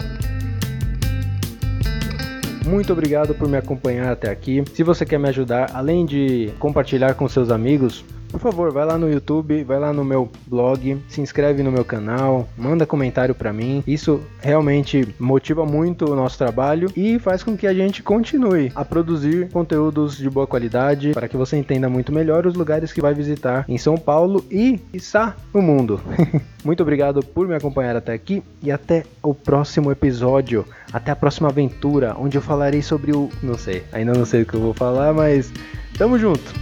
Muito 2.66 2.94
obrigado 2.94 3.34
por 3.34 3.48
me 3.50 3.58
acompanhar 3.58 4.12
até 4.12 4.30
aqui. 4.30 4.64
Se 4.74 4.84
você 4.84 5.06
quer 5.06 5.20
me 5.20 5.28
ajudar, 5.30 5.72
além 5.74 6.06
de 6.06 6.54
compartilhar 6.60 7.16
com 7.16 7.28
seus 7.28 7.50
amigos, 7.50 8.06
por 8.32 8.40
favor, 8.40 8.72
vai 8.72 8.86
lá 8.86 8.98
no 8.98 9.12
YouTube, 9.12 9.64
vai 9.64 9.78
lá 9.78 9.92
no 9.92 10.04
meu 10.04 10.30
blog, 10.48 10.98
se 11.10 11.22
inscreve 11.22 11.62
no 11.62 11.72
meu 11.72 11.84
canal, 11.84 12.48
manda 12.58 12.86
comentário 12.86 13.36
para 13.36 13.52
mim. 13.52 13.84
Isso 13.86 14.22
realmente 14.40 15.14
motiva 15.20 15.66
muito 15.66 16.10
o 16.10 16.16
nosso 16.16 16.38
trabalho 16.38 16.92
e 16.96 17.20
faz 17.20 17.44
com 17.44 17.58
que 17.58 17.68
a 17.68 17.74
gente 17.74 18.02
continue 18.02 18.72
a 18.74 18.86
produzir 18.86 19.50
conteúdos 19.50 20.18
de 20.18 20.30
boa 20.30 20.48
qualidade 20.48 21.12
para 21.12 21.28
que 21.28 21.38
você 21.38 21.58
entenda 21.58 21.90
muito 21.90 22.12
melhor 22.12 22.48
os 22.48 22.56
lugares 22.56 22.94
que 22.94 23.02
vai 23.02 23.14
visitar 23.14 23.66
em 23.68 23.78
São 23.78 23.98
Paulo 23.98 24.46
e 24.50 24.80
está 24.94 25.36
no 25.54 25.62
mundo. 25.62 26.00
muito 26.64 26.82
obrigado 26.82 27.24
por 27.24 27.48
me 27.48 27.56
acompanhar 27.56 27.96
até 27.96 28.14
aqui 28.14 28.42
e 28.64 28.72
até 28.72 29.04
o 29.22 29.34
próximo 29.34 29.92
episódio. 29.92 30.66
Até 30.94 31.12
a 31.12 31.16
próxima 31.16 31.50
aventura, 31.50 32.16
onde 32.18 32.38
eu 32.38 32.42
falarei 32.42 32.82
sobre 32.82 33.12
o. 33.12 33.30
Não 33.42 33.58
sei, 33.58 33.84
ainda 33.92 34.14
não 34.14 34.26
sei 34.26 34.42
o 34.42 34.46
que 34.46 34.54
eu 34.54 34.62
vou 34.62 34.74
falar, 34.74 35.14
mas 35.14 35.52
tamo 35.98 36.18
junto! 36.18 36.54